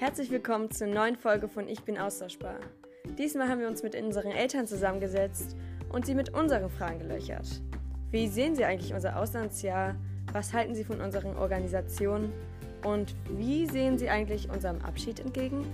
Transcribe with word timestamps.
Herzlich 0.00 0.30
willkommen 0.30 0.70
zur 0.70 0.86
neuen 0.86 1.14
Folge 1.14 1.46
von 1.46 1.68
Ich 1.68 1.82
bin 1.82 1.98
austauschbar. 1.98 2.54
Diesmal 3.18 3.50
haben 3.50 3.60
wir 3.60 3.68
uns 3.68 3.82
mit 3.82 3.94
unseren 3.94 4.30
Eltern 4.30 4.66
zusammengesetzt 4.66 5.58
und 5.92 6.06
sie 6.06 6.14
mit 6.14 6.30
unseren 6.30 6.70
Fragen 6.70 7.00
gelöchert. 7.00 7.46
Wie 8.10 8.26
sehen 8.26 8.56
sie 8.56 8.64
eigentlich 8.64 8.94
unser 8.94 9.20
Auslandsjahr? 9.20 9.96
Was 10.32 10.54
halten 10.54 10.74
sie 10.74 10.84
von 10.84 11.02
unseren 11.02 11.36
Organisationen? 11.36 12.32
Und 12.82 13.14
wie 13.28 13.66
sehen 13.66 13.98
sie 13.98 14.08
eigentlich 14.08 14.48
unserem 14.48 14.80
Abschied 14.80 15.20
entgegen? 15.20 15.66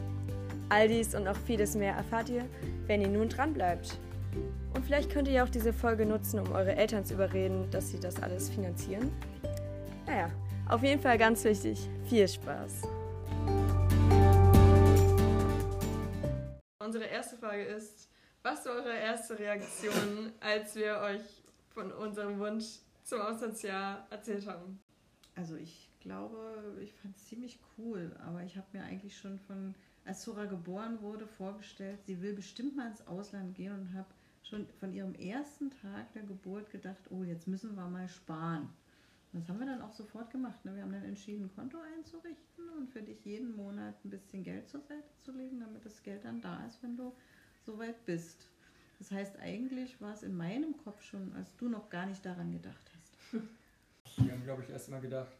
All 0.71 0.89
dies 0.89 1.15
und 1.15 1.23
noch 1.23 1.37
vieles 1.47 1.77
mehr 1.77 1.95
erfahrt 1.95 2.29
ihr, 2.29 2.47
wenn 2.89 3.03
ihr 3.03 3.09
nun 3.09 3.29
dran 3.29 3.55
bleibt. 3.55 3.97
Und 4.75 4.85
vielleicht 4.85 5.09
könnt 5.09 5.29
ihr 5.29 5.45
auch 5.45 5.51
diese 5.51 5.73
Folge 5.73 6.05
nutzen, 6.05 6.41
um 6.41 6.51
eure 6.51 6.75
Eltern 6.75 7.05
zu 7.05 7.15
überreden, 7.15 7.71
dass 7.71 7.93
sie 7.93 8.01
das 8.01 8.21
alles 8.21 8.51
finanzieren. 8.51 9.13
Naja, 10.05 10.33
auf 10.69 10.83
jeden 10.83 11.01
Fall 11.01 11.17
ganz 11.17 11.45
wichtig. 11.45 11.89
Viel 12.09 12.27
Spaß! 12.27 12.96
Unsere 16.87 17.07
erste 17.07 17.37
Frage 17.37 17.65
ist, 17.65 18.09
was 18.45 18.65
war 18.65 18.75
eure 18.75 18.97
erste 18.97 19.37
Reaktion, 19.37 20.31
als 20.39 20.77
wir 20.77 20.99
euch 20.99 21.43
von 21.75 21.91
unserem 21.91 22.39
Wunsch 22.39 22.79
zum 23.03 23.21
Auslandsjahr 23.23 24.07
erzählt 24.09 24.47
haben? 24.47 24.79
Also 25.35 25.57
ich 25.57 25.91
glaube, 25.99 26.79
ich 26.81 26.95
fand 26.95 27.17
es 27.17 27.25
ziemlich 27.25 27.59
cool, 27.77 28.15
aber 28.25 28.45
ich 28.45 28.57
habe 28.57 28.69
mir 28.73 28.85
eigentlich 28.85 29.19
schon 29.19 29.41
von, 29.41 29.75
als 30.05 30.23
Zora 30.23 30.45
geboren 30.45 31.03
wurde, 31.03 31.27
vorgestellt, 31.27 31.99
sie 32.07 32.23
will 32.23 32.35
bestimmt 32.35 32.77
mal 32.77 32.87
ins 32.87 33.05
Ausland 33.09 33.57
gehen 33.57 33.73
und 33.73 33.93
habe 33.93 34.07
schon 34.45 34.69
von 34.79 34.93
ihrem 34.93 35.17
ersten 35.17 35.73
Tag 35.83 36.13
der 36.13 36.23
Geburt 36.23 36.71
gedacht, 36.71 37.11
oh, 37.11 37.25
jetzt 37.25 37.49
müssen 37.49 37.75
wir 37.75 37.89
mal 37.89 38.09
sparen. 38.09 38.69
Das 39.33 39.49
haben 39.49 39.59
wir 39.59 39.67
dann 39.67 39.83
auch 39.83 39.93
sofort 39.93 40.31
gemacht. 40.31 40.65
Ne? 40.65 40.75
Wir 40.75 40.83
haben 40.83 40.93
dann 40.93 41.05
entschieden, 41.05 41.45
ein 41.45 41.55
Konto 41.55 41.79
einzurichten 41.79 42.69
und 42.79 42.91
für 42.91 43.03
dich 43.03 43.25
jeden 43.25 43.55
Monat 43.55 44.03
ein 44.05 44.11
bisschen 44.11 44.43
Geld 44.43 44.69
zur 44.69 44.81
Seite 44.81 45.09
zu 45.23 45.33
legen, 45.33 45.61
damit 45.61 45.85
das 45.85 46.03
Geld 46.03 46.25
dann 46.25 46.41
da 46.41 46.65
ist, 46.67 46.83
wenn 46.83 46.97
du 46.97 47.13
soweit 47.65 48.05
bist. 48.07 48.49
Das 48.99 49.11
heißt, 49.11 49.39
eigentlich 49.39 50.01
war 50.01 50.15
es 50.15 50.23
in 50.23 50.37
meinem 50.37 50.77
Kopf 50.79 51.03
schon, 51.03 51.35
als 51.35 51.55
du 51.57 51.69
noch 51.69 51.91
gar 51.91 52.07
nicht 52.07 52.25
daran 52.25 52.53
gedacht 52.53 52.91
hast. 52.97 53.43
Wir 54.25 54.33
haben, 54.33 54.45
glaube 54.45 54.63
ich, 54.63 54.71
erstmal 54.71 55.01
gedacht, 55.01 55.37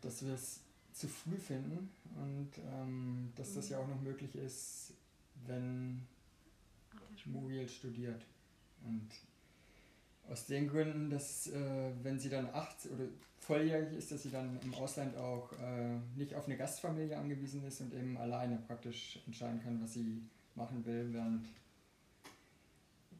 dass 0.00 0.24
wir 0.24 0.34
es 0.34 0.60
zu 0.92 1.08
früh 1.08 1.36
finden 1.36 1.90
und 2.16 2.50
ähm, 2.58 3.32
dass 3.34 3.54
das 3.54 3.68
ja 3.70 3.78
auch 3.78 3.88
noch 3.88 4.00
möglich 4.00 4.36
ist, 4.36 4.92
wenn 5.46 6.06
Muriel 7.24 7.68
studiert. 7.68 8.24
Und 8.84 9.08
aus 10.32 10.46
den 10.46 10.66
Gründen, 10.68 11.10
dass 11.10 11.46
äh, 11.48 11.92
wenn 12.02 12.18
sie 12.18 12.30
dann 12.30 12.48
acht 12.52 12.86
oder 12.86 13.04
volljährig 13.38 13.92
ist, 13.92 14.10
dass 14.10 14.22
sie 14.22 14.30
dann 14.30 14.58
im 14.62 14.74
Ausland 14.74 15.16
auch 15.16 15.52
äh, 15.52 15.98
nicht 16.16 16.34
auf 16.34 16.46
eine 16.46 16.56
Gastfamilie 16.56 17.16
angewiesen 17.16 17.64
ist 17.66 17.80
und 17.80 17.92
eben 17.92 18.16
alleine 18.16 18.56
praktisch 18.66 19.20
entscheiden 19.26 19.60
kann, 19.62 19.82
was 19.82 19.92
sie 19.92 20.22
machen 20.54 20.84
will, 20.86 21.12
während 21.12 21.48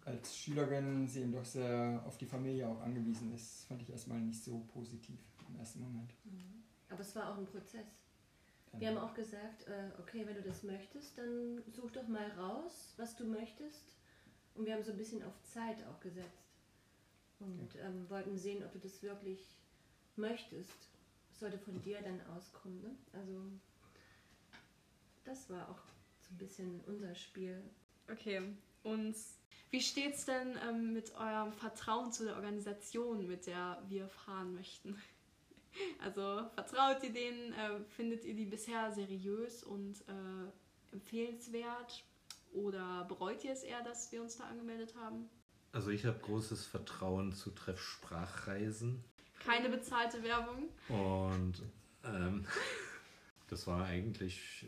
als 0.04 0.36
Schülerin 0.36 1.06
sie 1.06 1.20
eben 1.20 1.32
doch 1.32 1.44
sehr 1.44 2.02
auf 2.06 2.16
die 2.18 2.26
Familie 2.26 2.66
auch 2.68 2.80
angewiesen 2.80 3.32
ist. 3.34 3.58
Das 3.58 3.64
fand 3.66 3.82
ich 3.82 3.90
erstmal 3.90 4.20
nicht 4.20 4.42
so 4.42 4.58
positiv 4.72 5.18
im 5.48 5.58
ersten 5.58 5.80
Moment. 5.80 6.12
Mhm. 6.24 6.62
Aber 6.88 7.00
es 7.00 7.14
war 7.14 7.32
auch 7.32 7.38
ein 7.38 7.46
Prozess. 7.46 7.86
Wir 8.78 8.88
haben 8.88 8.96
auch 8.96 9.12
gesagt, 9.12 9.68
äh, 9.68 9.90
okay, 10.00 10.26
wenn 10.26 10.34
du 10.34 10.42
das 10.42 10.62
möchtest, 10.62 11.18
dann 11.18 11.62
such 11.70 11.90
doch 11.90 12.08
mal 12.08 12.30
raus, 12.38 12.94
was 12.96 13.14
du 13.16 13.26
möchtest. 13.26 13.92
Und 14.54 14.64
wir 14.64 14.74
haben 14.74 14.82
so 14.82 14.92
ein 14.92 14.96
bisschen 14.96 15.22
auf 15.22 15.42
Zeit 15.42 15.84
auch 15.86 16.00
gesetzt 16.00 16.41
und 17.42 17.76
ähm, 17.76 18.08
wollten 18.08 18.36
sehen, 18.36 18.64
ob 18.64 18.72
du 18.72 18.78
das 18.78 19.02
wirklich 19.02 19.56
möchtest. 20.16 20.88
Das 21.30 21.40
sollte 21.40 21.58
von 21.58 21.80
dir 21.82 22.00
dann 22.02 22.20
auskommen. 22.36 22.80
Ne? 22.80 22.96
Also 23.12 23.42
das 25.24 25.48
war 25.50 25.68
auch 25.68 25.80
so 26.20 26.34
ein 26.34 26.38
bisschen 26.38 26.80
unser 26.86 27.14
Spiel. 27.14 27.62
Okay, 28.10 28.42
und 28.82 29.14
wie 29.70 29.80
steht 29.80 30.14
es 30.14 30.26
denn 30.26 30.58
ähm, 30.68 30.92
mit 30.92 31.14
eurem 31.14 31.52
Vertrauen 31.52 32.12
zu 32.12 32.24
der 32.24 32.36
Organisation, 32.36 33.26
mit 33.26 33.46
der 33.46 33.82
wir 33.88 34.08
fahren 34.08 34.54
möchten? 34.54 35.00
Also 36.04 36.50
vertraut 36.54 37.02
ihr 37.02 37.14
denen? 37.14 37.54
Äh, 37.54 37.80
findet 37.96 38.26
ihr 38.26 38.34
die 38.34 38.44
bisher 38.44 38.92
seriös 38.92 39.64
und 39.64 40.02
äh, 40.02 40.92
empfehlenswert? 40.92 42.04
Oder 42.52 43.06
bereut 43.08 43.42
ihr 43.42 43.52
es 43.52 43.62
eher, 43.62 43.82
dass 43.82 44.12
wir 44.12 44.20
uns 44.20 44.36
da 44.36 44.44
angemeldet 44.44 44.94
haben? 44.96 45.30
Also 45.72 45.90
ich 45.90 46.04
habe 46.04 46.18
großes 46.18 46.66
Vertrauen 46.66 47.32
zu 47.32 47.50
Treffsprachreisen. 47.50 49.02
Keine 49.44 49.70
bezahlte 49.70 50.22
Werbung. 50.22 50.68
Und 50.88 51.62
ähm, 52.04 52.46
das 53.48 53.66
war 53.66 53.86
eigentlich, 53.86 54.66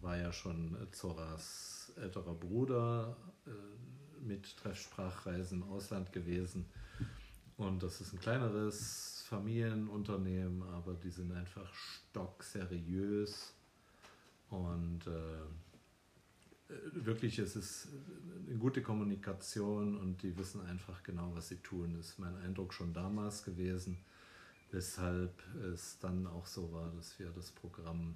war 0.00 0.16
ja 0.16 0.32
schon 0.32 0.76
Zoras 0.92 1.92
älterer 1.96 2.34
Bruder 2.34 3.16
äh, 3.46 3.50
mit 4.24 4.56
Treffsprachreisen 4.56 5.62
im 5.62 5.68
Ausland 5.68 6.12
gewesen. 6.12 6.66
Und 7.56 7.82
das 7.82 8.00
ist 8.00 8.12
ein 8.12 8.20
kleineres 8.20 9.24
Familienunternehmen, 9.28 10.62
aber 10.62 10.94
die 10.94 11.10
sind 11.10 11.32
einfach 11.32 11.74
stockseriös 11.74 13.52
und 14.50 15.06
äh, 15.06 15.10
äh, 15.10 15.67
wirklich, 16.92 17.38
es 17.38 17.56
ist 17.56 17.88
eine 18.46 18.58
gute 18.58 18.82
Kommunikation 18.82 19.96
und 19.98 20.22
die 20.22 20.36
wissen 20.36 20.60
einfach 20.66 21.02
genau, 21.02 21.30
was 21.34 21.48
sie 21.48 21.56
tun. 21.56 21.94
Das 21.96 22.10
ist 22.10 22.18
mein 22.18 22.36
Eindruck 22.36 22.74
schon 22.74 22.92
damals 22.92 23.44
gewesen, 23.44 23.98
weshalb 24.70 25.42
es 25.72 25.98
dann 25.98 26.26
auch 26.26 26.46
so 26.46 26.72
war, 26.72 26.90
dass 26.94 27.18
wir 27.18 27.30
das 27.30 27.50
Programm, 27.50 28.14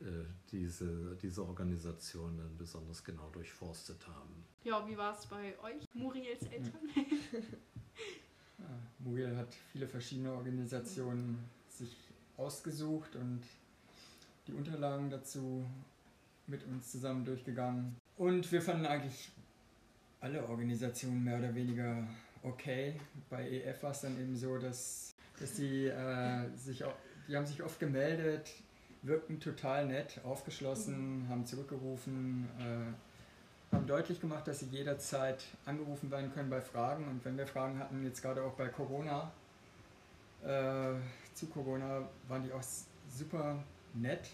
äh, 0.00 0.04
diese, 0.52 1.16
diese 1.16 1.44
Organisation 1.46 2.36
dann 2.36 2.56
besonders 2.58 3.02
genau 3.02 3.30
durchforstet 3.30 4.06
haben. 4.06 4.44
Ja, 4.64 4.86
wie 4.86 4.96
war 4.96 5.16
es 5.16 5.26
bei 5.26 5.58
euch, 5.60 5.86
Muriels 5.94 6.42
Eltern? 6.42 6.80
ja, 8.58 8.78
Muriel 8.98 9.36
hat 9.36 9.54
viele 9.72 9.86
verschiedene 9.86 10.32
Organisationen 10.32 11.38
sich 11.68 11.96
ausgesucht 12.36 13.16
und 13.16 13.42
die 14.46 14.52
Unterlagen 14.52 15.08
dazu 15.10 15.64
mit 16.46 16.64
uns 16.66 16.90
zusammen 16.90 17.24
durchgegangen. 17.24 17.96
Und 18.16 18.50
wir 18.50 18.62
fanden 18.62 18.86
eigentlich 18.86 19.30
alle 20.20 20.46
Organisationen 20.48 21.24
mehr 21.24 21.38
oder 21.38 21.54
weniger 21.54 22.06
okay. 22.42 22.98
Bei 23.28 23.48
EF 23.48 23.82
war 23.82 23.90
es 23.90 24.00
dann 24.00 24.18
eben 24.20 24.36
so, 24.36 24.58
dass, 24.58 25.14
dass 25.38 25.54
die, 25.54 25.86
äh, 25.86 26.48
sich, 26.56 26.84
die 27.28 27.36
haben 27.36 27.46
sich 27.46 27.62
oft 27.62 27.78
gemeldet, 27.78 28.50
wirkten 29.02 29.40
total 29.40 29.86
nett, 29.86 30.20
aufgeschlossen, 30.24 31.26
haben 31.28 31.46
zurückgerufen, 31.46 32.48
äh, 32.58 33.74
haben 33.74 33.86
deutlich 33.86 34.20
gemacht, 34.20 34.46
dass 34.48 34.60
sie 34.60 34.66
jederzeit 34.66 35.44
angerufen 35.64 36.10
werden 36.10 36.32
können 36.32 36.50
bei 36.50 36.60
Fragen. 36.60 37.06
Und 37.08 37.24
wenn 37.24 37.36
wir 37.36 37.46
Fragen 37.46 37.78
hatten, 37.78 38.04
jetzt 38.04 38.22
gerade 38.22 38.42
auch 38.42 38.54
bei 38.54 38.68
Corona, 38.68 39.32
äh, 40.44 40.94
zu 41.34 41.46
Corona, 41.46 42.08
waren 42.28 42.42
die 42.42 42.52
auch 42.52 42.62
super 43.10 43.62
nett 43.94 44.30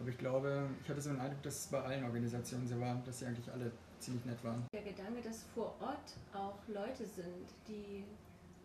aber 0.00 0.08
ich 0.08 0.18
glaube, 0.18 0.68
ich 0.82 0.88
hatte 0.88 1.00
so 1.00 1.10
einen 1.10 1.20
Eindruck, 1.20 1.42
dass 1.42 1.60
es 1.60 1.66
bei 1.66 1.80
allen 1.80 2.04
Organisationen 2.04 2.66
so 2.66 2.80
war, 2.80 3.00
dass 3.04 3.18
sie 3.18 3.26
eigentlich 3.26 3.50
alle 3.52 3.70
ziemlich 3.98 4.24
nett 4.24 4.42
waren. 4.42 4.66
Der 4.72 4.82
Gedanke, 4.82 5.20
dass 5.20 5.44
vor 5.54 5.76
Ort 5.80 6.16
auch 6.32 6.58
Leute 6.68 7.04
sind, 7.04 7.46
die 7.68 8.04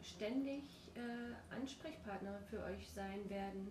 ständig 0.02 0.64
äh, 0.96 1.54
Ansprechpartner 1.54 2.40
für 2.50 2.64
euch 2.64 2.90
sein 2.90 3.30
werden, 3.30 3.70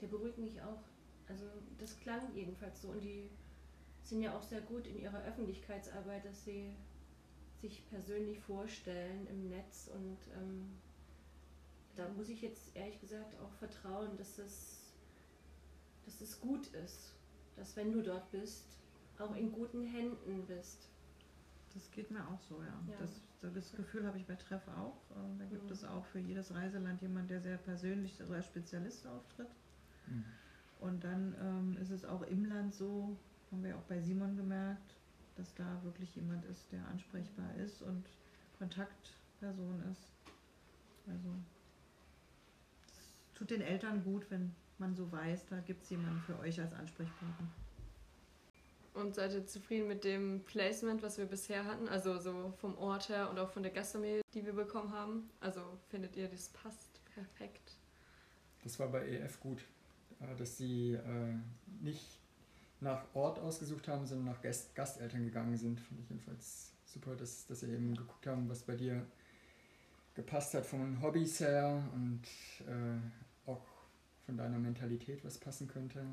der 0.00 0.08
beruhigt 0.08 0.38
mich 0.38 0.60
auch. 0.60 0.82
Also 1.28 1.44
das 1.78 1.98
klang 2.00 2.22
jedenfalls 2.34 2.82
so. 2.82 2.88
Und 2.88 3.02
die 3.02 3.30
sind 4.02 4.22
ja 4.22 4.36
auch 4.36 4.42
sehr 4.42 4.60
gut 4.62 4.86
in 4.88 4.98
ihrer 4.98 5.22
Öffentlichkeitsarbeit, 5.24 6.24
dass 6.24 6.44
sie 6.44 6.74
sich 7.60 7.88
persönlich 7.88 8.40
vorstellen 8.40 9.28
im 9.28 9.48
Netz. 9.48 9.88
Und 9.94 10.18
ähm, 10.34 10.76
da 11.94 12.08
muss 12.16 12.28
ich 12.28 12.42
jetzt 12.42 12.74
ehrlich 12.74 13.00
gesagt 13.00 13.36
auch 13.40 13.52
vertrauen, 13.58 14.16
dass 14.16 14.36
das 14.36 14.75
dass 16.06 16.20
es 16.20 16.40
gut 16.40 16.68
ist, 16.68 17.12
dass 17.56 17.76
wenn 17.76 17.92
du 17.92 18.02
dort 18.02 18.30
bist, 18.30 18.64
auch 19.18 19.34
in 19.34 19.52
guten 19.52 19.84
Händen 19.84 20.46
bist. 20.46 20.88
Das 21.74 21.90
geht 21.90 22.10
mir 22.10 22.26
auch 22.26 22.40
so, 22.40 22.62
ja. 22.62 22.92
ja. 22.92 22.98
Das, 22.98 23.20
das 23.52 23.72
Gefühl 23.72 24.06
habe 24.06 24.18
ich 24.18 24.26
bei 24.26 24.36
Treff 24.36 24.66
auch. 24.68 24.96
Ähm, 25.16 25.38
da 25.38 25.44
gibt 25.44 25.64
mhm. 25.64 25.72
es 25.72 25.84
auch 25.84 26.04
für 26.06 26.18
jedes 26.18 26.54
Reiseland 26.54 27.00
jemanden, 27.02 27.28
der 27.28 27.40
sehr 27.40 27.58
persönlich 27.58 28.20
oder 28.22 28.36
als 28.36 28.46
Spezialist 28.46 29.06
auftritt. 29.06 29.48
Mhm. 30.06 30.24
Und 30.80 31.04
dann 31.04 31.34
ähm, 31.40 31.76
ist 31.80 31.90
es 31.90 32.04
auch 32.04 32.22
im 32.22 32.44
Land 32.44 32.74
so, 32.74 33.16
haben 33.50 33.64
wir 33.64 33.76
auch 33.76 33.82
bei 33.82 34.00
Simon 34.00 34.36
gemerkt, 34.36 34.94
dass 35.36 35.54
da 35.54 35.82
wirklich 35.82 36.14
jemand 36.16 36.44
ist, 36.46 36.70
der 36.72 36.86
ansprechbar 36.88 37.54
ist 37.56 37.82
und 37.82 38.04
Kontaktperson 38.58 39.82
ist. 39.90 40.10
Also 41.06 41.28
es 42.88 43.34
tut 43.34 43.50
den 43.50 43.60
Eltern 43.60 44.02
gut, 44.02 44.30
wenn 44.30 44.54
man 44.78 44.94
so 44.94 45.10
weiß, 45.10 45.46
da 45.46 45.60
gibt 45.60 45.82
es 45.84 45.90
jemanden 45.90 46.20
für 46.20 46.38
euch 46.40 46.60
als 46.60 46.72
Ansprechpartner. 46.72 47.48
Und 48.94 49.14
seid 49.14 49.32
ihr 49.34 49.46
zufrieden 49.46 49.88
mit 49.88 50.04
dem 50.04 50.42
Placement, 50.44 51.02
was 51.02 51.18
wir 51.18 51.26
bisher 51.26 51.64
hatten? 51.66 51.86
Also 51.88 52.18
so 52.18 52.54
vom 52.58 52.78
Ort 52.78 53.10
her 53.10 53.28
und 53.28 53.38
auch 53.38 53.50
von 53.50 53.62
der 53.62 53.72
Gastfamilie, 53.72 54.22
die 54.32 54.44
wir 54.44 54.54
bekommen 54.54 54.90
haben? 54.92 55.28
Also 55.40 55.60
findet 55.90 56.16
ihr, 56.16 56.28
das 56.28 56.48
passt 56.48 57.00
perfekt? 57.14 57.76
Das 58.64 58.78
war 58.78 58.88
bei 58.88 59.06
EF 59.06 59.38
gut. 59.40 59.62
äh, 60.20 60.34
dass 60.36 60.56
sie 60.56 60.94
äh, 60.94 61.34
nicht 61.82 62.20
nach 62.80 63.04
Ort 63.14 63.38
ausgesucht 63.38 63.88
haben, 63.88 64.06
sondern 64.06 64.26
nach 64.26 64.42
Gast 64.42 64.74
Gasteltern 64.74 65.24
gegangen 65.24 65.56
sind. 65.56 65.80
Finde 65.80 66.02
ich 66.02 66.08
jedenfalls 66.10 66.72
super, 66.84 67.16
dass, 67.16 67.46
dass 67.46 67.60
sie 67.60 67.70
eben 67.72 67.94
geguckt 67.94 68.26
haben, 68.26 68.48
was 68.48 68.62
bei 68.62 68.76
dir 68.76 69.04
gepasst 70.14 70.54
hat 70.54 70.64
von 70.64 71.02
Hobbys 71.02 71.40
her 71.40 71.82
und 71.94 72.22
äh, 72.66 72.98
von 74.26 74.36
deiner 74.36 74.58
Mentalität, 74.58 75.24
was 75.24 75.38
passen 75.38 75.68
könnte. 75.68 76.04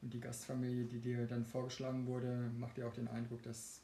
Und 0.00 0.14
die 0.14 0.20
Gastfamilie, 0.20 0.86
die 0.86 1.00
dir 1.00 1.26
dann 1.26 1.44
vorgeschlagen 1.44 2.06
wurde, 2.06 2.50
macht 2.56 2.76
dir 2.76 2.88
auch 2.88 2.94
den 2.94 3.08
Eindruck, 3.08 3.42
dass 3.42 3.82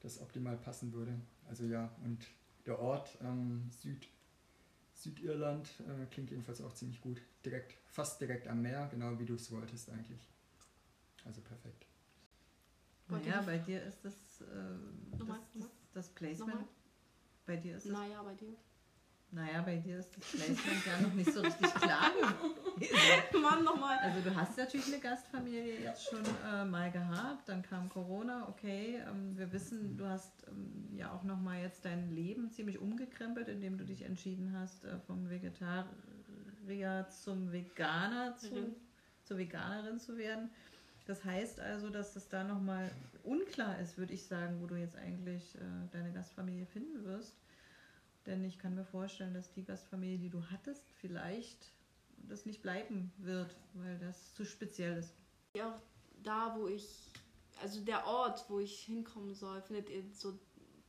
das 0.00 0.20
optimal 0.20 0.56
passen 0.56 0.92
würde. 0.92 1.14
Also 1.48 1.64
ja, 1.64 1.90
und 2.04 2.26
der 2.66 2.78
Ort 2.78 3.16
ähm, 3.22 3.70
Süd, 3.70 4.08
Südirland 4.94 5.68
äh, 5.80 6.06
klingt 6.06 6.30
jedenfalls 6.30 6.60
auch 6.60 6.74
ziemlich 6.74 7.00
gut. 7.00 7.22
Direkt, 7.44 7.74
fast 7.86 8.20
direkt 8.20 8.48
am 8.48 8.62
Meer, 8.62 8.88
genau 8.90 9.18
wie 9.18 9.24
du 9.24 9.34
es 9.34 9.50
wolltest 9.52 9.90
eigentlich. 9.90 10.28
Also 11.24 11.40
perfekt. 11.40 11.86
Naja, 13.08 13.40
bei 13.42 13.58
dir 13.58 13.82
ist 13.84 14.04
das, 14.04 14.40
äh, 14.40 14.44
das, 15.18 15.28
das, 15.54 15.70
das 15.92 16.08
Placement. 16.10 16.54
Nochmal? 16.54 16.68
Bei 17.46 17.56
dir 17.56 17.76
ist 17.76 17.86
das 17.86 17.92
Naja, 17.92 18.22
bei 18.22 18.34
dir. 18.34 18.56
Naja, 19.32 19.60
bei 19.62 19.76
dir 19.76 19.98
ist 19.98 20.16
das 20.16 20.24
Placement 20.24 20.86
ja 20.86 21.00
noch 21.02 21.12
nicht 21.12 21.32
so 21.32 21.40
richtig 21.42 21.74
klar 21.74 22.10
gewesen. 22.12 23.42
Mann, 23.42 23.64
nochmal. 23.64 23.98
Also 23.98 24.20
du 24.20 24.34
hast 24.34 24.56
natürlich 24.56 24.86
eine 24.86 24.98
Gastfamilie 25.00 25.80
jetzt 25.80 26.04
schon 26.08 26.22
äh, 26.48 26.64
mal 26.64 26.90
gehabt, 26.90 27.48
dann 27.48 27.62
kam 27.62 27.88
Corona, 27.88 28.48
okay. 28.48 29.02
Ähm, 29.06 29.36
wir 29.36 29.52
wissen, 29.52 29.96
du 29.96 30.06
hast 30.06 30.32
ähm, 30.48 30.88
ja 30.96 31.10
auch 31.12 31.22
nochmal 31.24 31.60
jetzt 31.60 31.84
dein 31.84 32.14
Leben 32.14 32.50
ziemlich 32.50 32.78
umgekrempelt, 32.78 33.48
indem 33.48 33.76
du 33.78 33.84
dich 33.84 34.02
entschieden 34.02 34.56
hast, 34.58 34.84
äh, 34.84 34.98
vom 35.06 35.28
Vegetarier 35.28 35.86
zum 37.10 37.52
Veganer 37.52 38.36
zu, 38.36 38.54
Mhm. 38.54 38.74
zur 39.24 39.38
Veganerin 39.38 39.98
zu 39.98 40.16
werden. 40.16 40.50
Das 41.06 41.24
heißt 41.24 41.60
also, 41.60 41.90
dass 41.90 42.16
es 42.16 42.28
da 42.28 42.42
nochmal 42.42 42.90
unklar 43.22 43.78
ist, 43.80 43.96
würde 43.98 44.12
ich 44.12 44.24
sagen, 44.24 44.60
wo 44.60 44.66
du 44.66 44.76
jetzt 44.76 44.96
eigentlich 44.96 45.54
äh, 45.56 45.58
deine 45.92 46.12
Gastfamilie 46.12 46.66
finden 46.66 47.04
wirst. 47.04 47.34
Denn 48.26 48.44
ich 48.44 48.58
kann 48.58 48.74
mir 48.74 48.84
vorstellen, 48.84 49.34
dass 49.34 49.52
die 49.52 49.64
Gastfamilie, 49.64 50.18
die 50.18 50.30
du 50.30 50.42
hattest, 50.50 50.84
vielleicht 51.00 51.72
das 52.28 52.44
nicht 52.44 52.62
bleiben 52.62 53.12
wird, 53.18 53.54
weil 53.74 53.98
das 53.98 54.34
zu 54.34 54.44
speziell 54.44 54.98
ist. 54.98 55.14
Ja, 55.54 55.74
auch 55.74 55.80
da, 56.22 56.56
wo 56.58 56.66
ich, 56.66 57.12
also 57.62 57.80
der 57.84 58.06
Ort, 58.06 58.44
wo 58.48 58.58
ich 58.58 58.80
hinkommen 58.80 59.34
soll, 59.34 59.62
findet 59.62 59.90
ihr 59.90 60.02
so, 60.12 60.38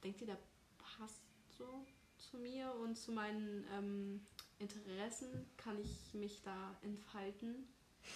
denkt 0.04 0.22
ihr, 0.22 0.28
der 0.28 0.39
passt 0.78 1.22
so 1.57 1.86
zu 2.18 2.38
mir 2.38 2.74
und 2.74 2.98
zu 2.98 3.12
meinen 3.12 3.66
ähm, 3.74 4.22
Interessen? 4.57 5.45
Kann 5.57 5.80
ich 5.80 6.13
mich 6.13 6.42
da 6.42 6.75
entfalten? 6.81 7.68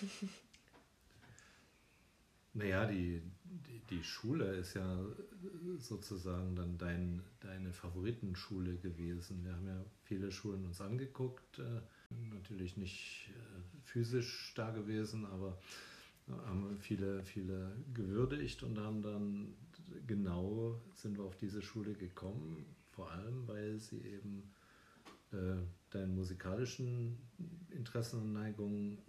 Naja, 2.54 2.86
die, 2.86 3.22
die, 3.44 3.80
die 3.90 4.04
Schule 4.04 4.56
ist 4.56 4.74
ja 4.74 5.00
sozusagen 5.78 6.56
dann 6.56 6.78
dein, 6.78 7.22
deine 7.40 7.72
Favoritenschule 7.72 8.76
gewesen. 8.78 9.44
Wir 9.46 9.54
haben 9.56 9.68
ja 9.68 9.86
viele 10.04 10.32
Schulen 10.32 10.66
uns 10.66 10.82
angeguckt, 10.82 11.60
äh, 11.60 11.82
natürlich 12.34 12.76
nicht 12.76 13.30
äh, 13.30 13.82
physisch 13.86 14.54
da 14.56 14.72
gewesen, 14.72 15.26
aber 15.26 15.58
haben 16.46 16.78
viele, 16.80 17.24
viele 17.24 17.72
gewürdigt 17.94 18.64
und 18.64 18.78
haben 18.80 19.02
dann 19.02 19.54
genau 20.08 20.80
sind 20.94 21.18
wir 21.18 21.26
auf 21.26 21.36
diese 21.36 21.62
Schule 21.62 21.94
gekommen, 21.94 22.66
vor 22.92 23.12
allem 23.12 23.48
weil 23.48 23.80
sie 23.80 24.02
eben 24.02 24.44
äh, 25.32 25.62
deinen 25.90 26.16
musikalischen 26.16 27.18
Interessen 27.70 28.22
und 28.22 28.34
Neigungen 28.34 29.00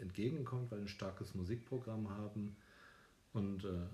entgegenkommt, 0.00 0.70
weil 0.70 0.80
ein 0.80 0.88
starkes 0.88 1.34
Musikprogramm 1.34 2.08
haben 2.10 2.56
und 3.34 3.64
äh, 3.64 3.86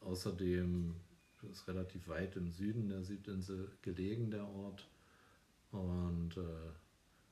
außerdem 0.00 0.94
ist 1.52 1.68
relativ 1.68 2.08
weit 2.08 2.36
im 2.36 2.50
Süden 2.50 2.88
der 2.88 3.02
Südinsel 3.04 3.70
gelegen, 3.82 4.30
der 4.30 4.46
Ort. 4.46 4.88
Und 5.70 6.36
äh, 6.36 6.72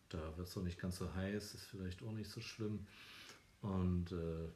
da 0.09 0.37
wird 0.37 0.49
es 0.49 0.57
auch 0.57 0.63
nicht 0.63 0.79
ganz 0.79 0.99
so 0.99 1.13
heiß, 1.13 1.55
ist 1.55 1.65
vielleicht 1.65 2.03
auch 2.03 2.13
nicht 2.13 2.31
so 2.31 2.41
schlimm. 2.41 2.87
Und, 3.63 4.13
äh, 4.13 4.49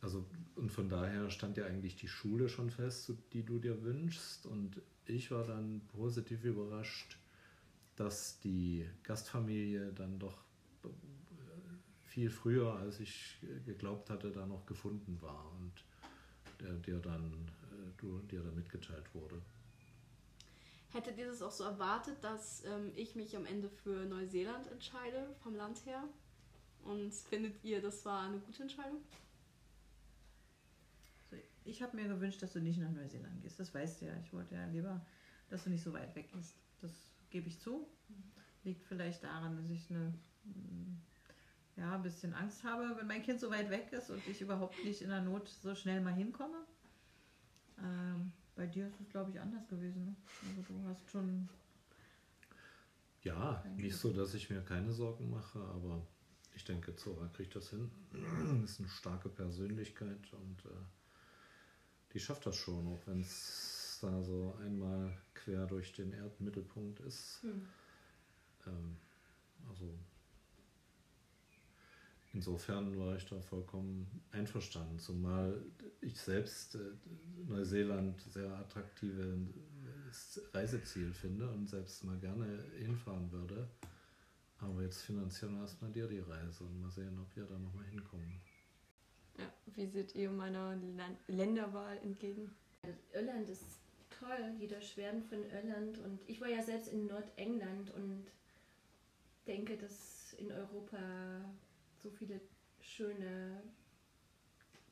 also, 0.00 0.24
und 0.54 0.70
von 0.70 0.88
daher 0.88 1.28
stand 1.30 1.56
ja 1.56 1.66
eigentlich 1.66 1.96
die 1.96 2.08
Schule 2.08 2.48
schon 2.48 2.70
fest, 2.70 3.12
die 3.32 3.44
du 3.44 3.58
dir 3.58 3.82
wünschst. 3.82 4.46
Und 4.46 4.80
ich 5.06 5.30
war 5.30 5.44
dann 5.44 5.82
positiv 5.88 6.44
überrascht, 6.44 7.18
dass 7.96 8.38
die 8.38 8.86
Gastfamilie 9.02 9.92
dann 9.92 10.18
doch 10.18 10.44
viel 12.10 12.28
früher, 12.28 12.74
als 12.74 12.98
ich 12.98 13.38
geglaubt 13.64 14.10
hatte, 14.10 14.30
da 14.30 14.44
noch 14.44 14.66
gefunden 14.66 15.16
war 15.22 15.52
und 15.52 15.72
der 16.60 16.74
dir 16.74 16.98
dann, 16.98 17.48
äh, 17.70 17.92
du, 17.96 18.18
dir 18.22 18.42
dann 18.42 18.54
mitgeteilt 18.54 19.14
wurde. 19.14 19.40
Hättet 20.92 21.18
ihr 21.18 21.28
das 21.28 21.40
auch 21.40 21.52
so 21.52 21.62
erwartet, 21.62 22.16
dass 22.22 22.64
ähm, 22.64 22.90
ich 22.96 23.14
mich 23.14 23.36
am 23.36 23.46
Ende 23.46 23.70
für 23.70 24.04
Neuseeland 24.06 24.66
entscheide, 24.66 25.36
vom 25.42 25.54
Land 25.54 25.86
her? 25.86 26.02
Und 26.82 27.14
findet 27.14 27.62
ihr, 27.62 27.80
das 27.80 28.04
war 28.04 28.26
eine 28.26 28.38
gute 28.40 28.62
Entscheidung? 28.62 29.00
Also 31.30 31.42
ich 31.64 31.80
habe 31.80 31.96
mir 31.96 32.08
gewünscht, 32.08 32.42
dass 32.42 32.54
du 32.54 32.60
nicht 32.60 32.80
nach 32.80 32.90
Neuseeland 32.90 33.40
gehst. 33.40 33.60
Das 33.60 33.72
weißt 33.72 34.02
du 34.02 34.06
ja. 34.06 34.16
Ich 34.24 34.32
wollte 34.32 34.56
ja 34.56 34.66
lieber, 34.66 35.00
dass 35.48 35.62
du 35.62 35.70
nicht 35.70 35.84
so 35.84 35.92
weit 35.92 36.14
weg 36.16 36.32
gehst. 36.32 36.56
Das 36.80 36.90
gebe 37.30 37.46
ich 37.46 37.60
zu. 37.60 37.86
Liegt 38.64 38.84
vielleicht 38.84 39.22
daran, 39.22 39.56
dass 39.56 39.70
ich 39.70 39.88
eine, 39.90 40.12
mm, 40.44 40.96
ja, 41.80 41.94
ein 41.94 42.02
bisschen 42.02 42.34
Angst 42.34 42.62
habe, 42.62 42.94
wenn 42.98 43.06
mein 43.06 43.22
Kind 43.22 43.40
so 43.40 43.50
weit 43.50 43.70
weg 43.70 43.90
ist 43.92 44.10
und 44.10 44.24
ich 44.28 44.40
überhaupt 44.40 44.84
nicht 44.84 45.00
in 45.00 45.08
der 45.08 45.22
Not 45.22 45.48
so 45.48 45.74
schnell 45.74 46.00
mal 46.00 46.12
hinkomme. 46.12 46.66
Ähm, 47.78 48.32
bei 48.54 48.66
dir 48.66 48.86
ist 48.86 49.00
es, 49.00 49.08
glaube 49.08 49.30
ich, 49.30 49.40
anders 49.40 49.66
gewesen. 49.66 50.04
Ne? 50.04 50.16
Also 50.48 50.62
du 50.62 50.88
hast 50.88 51.10
schon 51.10 51.48
Ja, 53.22 53.64
nicht 53.76 53.96
so, 53.96 54.12
dass 54.12 54.34
ich 54.34 54.50
mir 54.50 54.60
keine 54.60 54.92
Sorgen 54.92 55.30
mache, 55.30 55.58
aber 55.58 56.06
ich 56.54 56.64
denke, 56.64 56.94
Zora 56.96 57.26
kriegt 57.28 57.56
das 57.56 57.70
hin. 57.70 57.90
ist 58.64 58.80
eine 58.80 58.88
starke 58.88 59.30
Persönlichkeit 59.30 60.32
und 60.32 60.64
äh, 60.66 60.84
die 62.12 62.20
schafft 62.20 62.44
das 62.44 62.56
schon, 62.56 62.86
auch 62.88 63.00
wenn 63.06 63.22
es 63.22 63.98
da 64.02 64.22
so 64.22 64.54
einmal 64.60 65.16
quer 65.32 65.66
durch 65.66 65.94
den 65.94 66.12
Erdmittelpunkt 66.12 67.00
ist. 67.00 67.42
Hm. 67.42 67.66
Ähm, 68.66 68.96
also 69.70 69.94
insofern 72.32 72.98
war 72.98 73.16
ich 73.16 73.26
da 73.26 73.40
vollkommen 73.40 74.06
einverstanden, 74.32 74.98
zumal 74.98 75.62
ich 76.00 76.18
selbst 76.20 76.74
äh, 76.74 76.78
Neuseeland 77.46 78.20
sehr 78.20 78.50
attraktives 78.56 80.40
Reiseziel 80.52 81.12
finde 81.12 81.48
und 81.50 81.68
selbst 81.68 82.04
mal 82.04 82.18
gerne 82.18 82.64
hinfahren 82.78 83.30
würde. 83.32 83.68
Aber 84.58 84.82
jetzt 84.82 85.02
finanzieren 85.02 85.54
wir 85.54 85.62
erstmal 85.62 85.90
dir 85.90 86.06
die 86.06 86.18
Reise 86.18 86.64
und 86.64 86.80
mal 86.80 86.90
sehen, 86.90 87.18
ob 87.18 87.34
wir 87.34 87.44
da 87.44 87.58
nochmal 87.58 87.86
hinkommen. 87.86 88.40
Ja, 89.38 89.50
wie 89.74 89.86
seht 89.86 90.14
ihr 90.14 90.30
meiner 90.30 90.78
Länderwahl 91.28 91.96
entgegen? 91.98 92.50
Irland 93.12 93.48
ist 93.48 93.64
toll, 94.10 94.54
jeder 94.58 94.80
schwärmt 94.80 95.24
von 95.26 95.42
Irland 95.50 95.98
und 95.98 96.20
ich 96.26 96.40
war 96.40 96.48
ja 96.48 96.62
selbst 96.62 96.88
in 96.88 97.06
Nordengland 97.06 97.90
und 97.94 98.26
denke, 99.46 99.76
dass 99.76 100.34
in 100.34 100.52
Europa 100.52 100.98
so 102.02 102.10
viele 102.10 102.40
schöne 102.80 103.62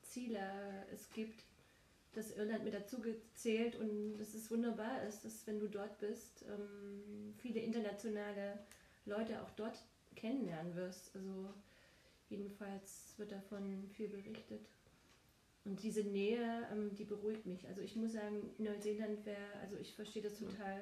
Ziele 0.02 0.86
es 0.92 1.10
gibt, 1.10 1.44
dass 2.12 2.36
Irland 2.36 2.64
mit 2.64 2.74
dazu 2.74 3.00
gezählt 3.00 3.76
und 3.76 4.16
dass 4.16 4.34
es 4.34 4.50
wunderbar 4.50 5.02
ist, 5.04 5.24
dass 5.24 5.46
wenn 5.46 5.60
du 5.60 5.68
dort 5.68 5.98
bist, 5.98 6.44
ähm, 6.48 7.34
viele 7.38 7.60
internationale 7.60 8.58
Leute 9.04 9.40
auch 9.42 9.50
dort 9.50 9.84
kennenlernen 10.16 10.74
wirst. 10.74 11.14
Also 11.14 11.54
jedenfalls 12.28 13.14
wird 13.18 13.32
davon 13.32 13.88
viel 13.94 14.08
berichtet. 14.08 14.66
Und 15.68 15.82
diese 15.82 16.02
Nähe, 16.02 16.66
ähm, 16.72 16.94
die 16.94 17.04
beruhigt 17.04 17.44
mich. 17.46 17.66
Also 17.68 17.82
ich 17.82 17.94
muss 17.94 18.12
sagen, 18.12 18.50
Neuseeland 18.58 19.24
wäre, 19.26 19.52
also 19.60 19.76
ich 19.76 19.94
verstehe 19.94 20.22
das 20.22 20.38
total. 20.38 20.80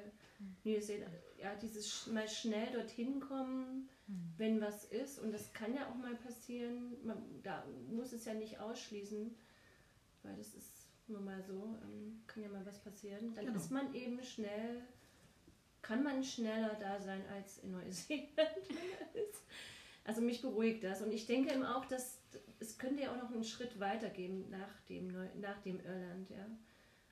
Neuseeland, 0.63 1.11
ja, 1.37 1.55
dieses 1.55 1.87
sch- 1.91 2.11
mal 2.13 2.27
schnell 2.27 2.71
dorthin 2.71 3.19
kommen, 3.19 3.89
wenn 4.37 4.61
was 4.61 4.85
ist. 4.85 5.19
Und 5.19 5.31
das 5.33 5.51
kann 5.51 5.73
ja 5.75 5.89
auch 5.89 5.95
mal 5.95 6.15
passieren. 6.15 6.95
Man, 7.03 7.17
da 7.43 7.65
muss 7.89 8.13
es 8.13 8.25
ja 8.25 8.33
nicht 8.33 8.59
ausschließen, 8.59 9.35
weil 10.23 10.35
das 10.37 10.53
ist 10.53 10.87
nur 11.07 11.21
mal 11.21 11.41
so, 11.43 11.77
ähm, 11.83 12.21
kann 12.27 12.43
ja 12.43 12.49
mal 12.49 12.65
was 12.65 12.79
passieren. 12.79 13.33
Dann 13.33 13.45
Genau. 13.47 13.57
ist 13.57 13.71
man 13.71 13.93
eben 13.93 14.21
schnell, 14.23 14.81
kann 15.81 16.03
man 16.03 16.23
schneller 16.23 16.75
da 16.79 16.99
sein 16.99 17.23
als 17.33 17.57
in 17.59 17.71
Neuseeland. 17.71 18.29
Also 20.03 20.21
mich 20.21 20.41
beruhigt 20.41 20.85
das. 20.85 21.01
Und 21.01 21.11
ich 21.11 21.25
denke 21.25 21.51
eben 21.53 21.65
auch, 21.65 21.83
dass 21.83 22.16
es 22.59 22.77
könnte 22.77 23.03
ja 23.03 23.11
auch 23.13 23.21
noch 23.21 23.31
einen 23.31 23.43
Schritt 23.43 23.79
weitergehen 23.79 24.49
nach 24.49 24.81
dem, 24.89 25.07
Neu 25.07 25.27
nach 25.41 25.59
dem 25.61 25.79
Irland. 25.79 26.29
Ja? 26.29 26.45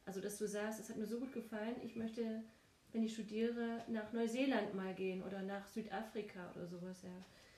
Also 0.05 0.22
dass 0.22 0.38
du 0.38 0.48
sagst, 0.48 0.79
es 0.79 0.89
hat 0.89 0.98
mir 0.98 1.05
so 1.05 1.19
gut 1.19 1.34
gefallen, 1.34 1.75
ich 1.84 1.95
möchte, 1.95 2.43
wenn 2.93 3.03
ich 3.03 3.13
studiere, 3.13 3.84
nach 3.89 4.12
Neuseeland 4.13 4.74
mal 4.75 4.93
gehen 4.93 5.24
oder 5.24 5.41
nach 5.41 5.67
Südafrika 5.67 6.51
oder 6.55 6.67
sowas. 6.67 7.01
Ja. 7.03 7.10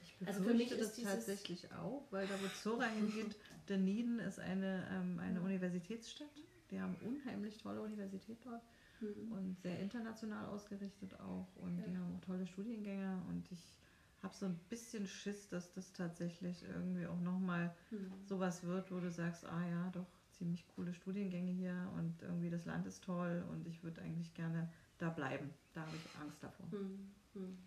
Ich 0.01 0.27
Also 0.27 0.41
für 0.43 0.53
mich 0.53 0.71
ist 0.71 0.97
das 0.97 1.03
tatsächlich 1.03 1.71
auch, 1.73 2.03
weil 2.11 2.25
da 2.27 2.33
wo 2.41 2.47
Zora 2.61 2.85
hingeht, 2.85 3.35
Dunedin 3.67 4.19
ist 4.19 4.39
eine, 4.39 4.87
ähm, 4.91 5.19
eine 5.19 5.41
Universitätsstadt. 5.41 6.27
Die 6.71 6.79
haben 6.81 6.95
unheimlich 7.05 7.57
tolle 7.57 7.81
Universität 7.81 8.37
dort 8.43 8.61
Hm. 8.99 9.31
und 9.31 9.61
sehr 9.61 9.79
international 9.79 10.47
ausgerichtet 10.47 11.19
auch 11.19 11.47
und 11.57 11.77
die 11.85 11.91
Ja. 11.91 11.99
haben 11.99 12.15
auch 12.15 12.25
tolle 12.25 12.47
Studiengänge 12.47 13.21
und 13.29 13.47
ich 13.51 13.75
habe 14.24 14.36
so 14.36 14.45
ein 14.45 14.57
bisschen 14.69 15.07
Schiss, 15.07 15.47
dass 15.50 15.71
das 15.74 15.93
tatsächlich 15.93 16.63
irgendwie 16.63 17.07
auch 17.07 17.19
nochmal 17.19 17.74
Hm. 17.89 18.12
sowas 18.25 18.63
wird, 18.63 18.91
wo 18.91 19.00
du 19.00 19.12
sagst, 19.12 19.45
ah 19.45 19.67
ja, 19.69 19.89
doch 19.91 20.07
ziemlich 20.31 20.67
coole 20.75 20.93
Studiengänge 20.93 21.51
hier 21.51 21.91
und 21.95 22.21
irgendwie 22.21 22.50
das 22.50 22.65
Land 22.65 22.86
ist 22.86 23.03
toll 23.03 23.43
und 23.51 23.67
ich 23.67 23.83
würde 23.83 24.01
eigentlich 24.01 24.33
gerne 24.33 24.69
da 24.97 25.09
bleiben. 25.09 25.50
Da 25.74 25.81
habe 25.81 25.95
ich 25.95 26.21
Angst 26.21 26.43
davor. 26.43 26.67
Hm. 26.71 27.12
Hm. 27.33 27.57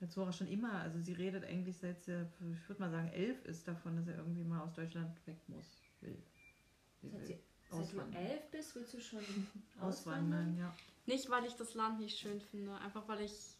Weil 0.00 0.08
Zora 0.08 0.32
schon 0.32 0.48
immer, 0.48 0.72
also 0.80 1.00
sie 1.00 1.12
redet 1.14 1.44
eigentlich 1.44 1.76
seit 1.78 2.02
sie, 2.02 2.26
ich 2.52 2.68
würde 2.68 2.82
mal 2.82 2.90
sagen, 2.90 3.08
elf 3.08 3.44
ist 3.44 3.66
davon, 3.68 3.96
dass 3.96 4.06
er 4.08 4.16
irgendwie 4.18 4.44
mal 4.44 4.60
aus 4.60 4.74
Deutschland 4.74 5.14
weg 5.26 5.38
muss. 5.48 5.80
Will. 6.00 6.22
Sie 7.00 7.10
Seit, 7.10 7.20
will 7.20 7.26
sie, 7.26 7.38
seit 7.70 7.92
du 7.92 7.98
auswandern. 8.00 8.22
elf 8.22 8.50
bist, 8.50 8.74
willst 8.74 8.94
du 8.94 9.00
schon 9.00 9.20
Auswandern, 9.80 10.56
ja. 10.58 10.74
Nicht, 11.06 11.28
weil 11.30 11.44
ich 11.44 11.54
das 11.54 11.74
Land 11.74 12.00
nicht 12.00 12.18
schön 12.18 12.40
finde, 12.40 12.74
einfach 12.78 13.06
weil 13.08 13.20
ich 13.22 13.53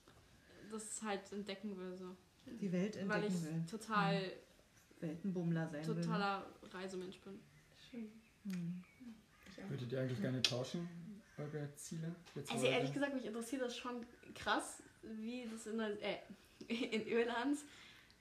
das 0.70 1.02
halt 1.02 1.32
entdecken 1.32 1.76
will. 1.76 1.96
So. 1.96 2.16
Die 2.60 2.72
Welt 2.72 2.96
Weil 3.08 3.24
ich 3.24 3.34
entdecken 3.34 3.56
will. 3.56 3.66
total, 3.70 4.32
Weltenbummler 5.00 5.68
sein 5.68 5.86
will. 5.86 5.94
totaler 6.02 6.46
Reisemensch 6.72 7.18
bin. 7.20 7.38
Schön. 7.90 8.10
Hm. 8.44 8.82
Würdet 9.68 9.92
ihr 9.92 10.00
eigentlich 10.00 10.20
gerne 10.20 10.42
tauschen, 10.42 10.88
eure 11.38 11.74
Ziele? 11.76 12.14
Jetzt 12.34 12.50
Also 12.50 12.66
ehrlich 12.66 12.92
gesagt, 12.92 13.14
mich 13.14 13.24
interessiert 13.24 13.62
das 13.62 13.76
schon 13.76 14.04
krass, 14.34 14.82
wie 15.02 15.46
das 15.50 15.66
in, 15.66 15.78
der, 15.78 16.02
äh, 16.02 16.18
in 16.68 17.06
Irland 17.06 17.58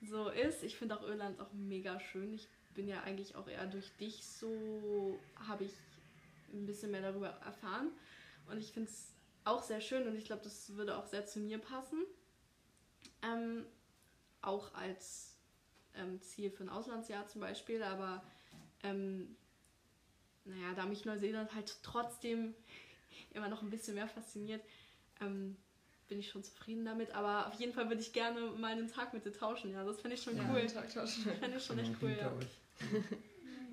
so 0.02 0.28
ist. 0.28 0.62
Ich 0.62 0.76
finde 0.76 0.98
auch 0.98 1.02
Irland 1.02 1.40
auch 1.40 1.52
mega 1.52 1.98
schön. 1.98 2.32
Ich 2.34 2.48
bin 2.74 2.88
ja 2.88 3.02
eigentlich 3.02 3.34
auch 3.36 3.48
eher 3.48 3.66
durch 3.66 3.90
dich 3.96 4.26
so, 4.26 5.18
habe 5.48 5.64
ich 5.64 5.72
ein 6.52 6.66
bisschen 6.66 6.90
mehr 6.90 7.02
darüber 7.02 7.28
erfahren. 7.28 7.90
Und 8.50 8.58
ich 8.58 8.72
finde 8.72 8.90
es 8.90 9.12
auch 9.44 9.62
sehr 9.62 9.80
schön 9.80 10.06
und 10.06 10.16
ich 10.16 10.24
glaube, 10.24 10.42
das 10.42 10.74
würde 10.76 10.96
auch 10.96 11.06
sehr 11.06 11.26
zu 11.26 11.38
mir 11.40 11.58
passen. 11.58 11.98
Ähm, 13.24 13.64
auch 14.42 14.74
als 14.74 15.36
ähm, 15.94 16.20
Ziel 16.20 16.50
für 16.50 16.64
ein 16.64 16.68
Auslandsjahr 16.68 17.26
zum 17.28 17.40
Beispiel, 17.40 17.82
aber 17.82 18.22
ähm, 18.82 19.36
naja, 20.44 20.74
da 20.74 20.84
mich 20.86 21.04
Neuseeland 21.04 21.54
halt 21.54 21.76
trotzdem 21.82 22.54
immer 23.32 23.48
noch 23.48 23.62
ein 23.62 23.70
bisschen 23.70 23.94
mehr 23.94 24.08
fasziniert, 24.08 24.62
ähm, 25.20 25.56
bin 26.08 26.18
ich 26.18 26.28
schon 26.30 26.44
zufrieden 26.44 26.84
damit. 26.84 27.12
Aber 27.14 27.46
auf 27.46 27.54
jeden 27.54 27.72
Fall 27.72 27.88
würde 27.88 28.02
ich 28.02 28.12
gerne 28.12 28.40
mal 28.40 28.72
einen 28.72 28.88
Tag 28.88 29.14
mit 29.14 29.24
dir 29.24 29.32
tauschen. 29.32 29.72
Ja, 29.72 29.84
das 29.84 30.00
fände 30.00 30.16
ich 30.16 30.22
schon 30.22 30.36
Ja. 30.36 30.50
cool. 30.52 30.66
Tag 30.66 30.92
tauschen. 30.92 31.24
Fände 31.40 31.56
ich 31.56 31.64
schon 31.64 31.76
Genau, 31.76 31.88
echt 31.90 32.02
cool, 32.02 32.08
hinter 32.10 32.32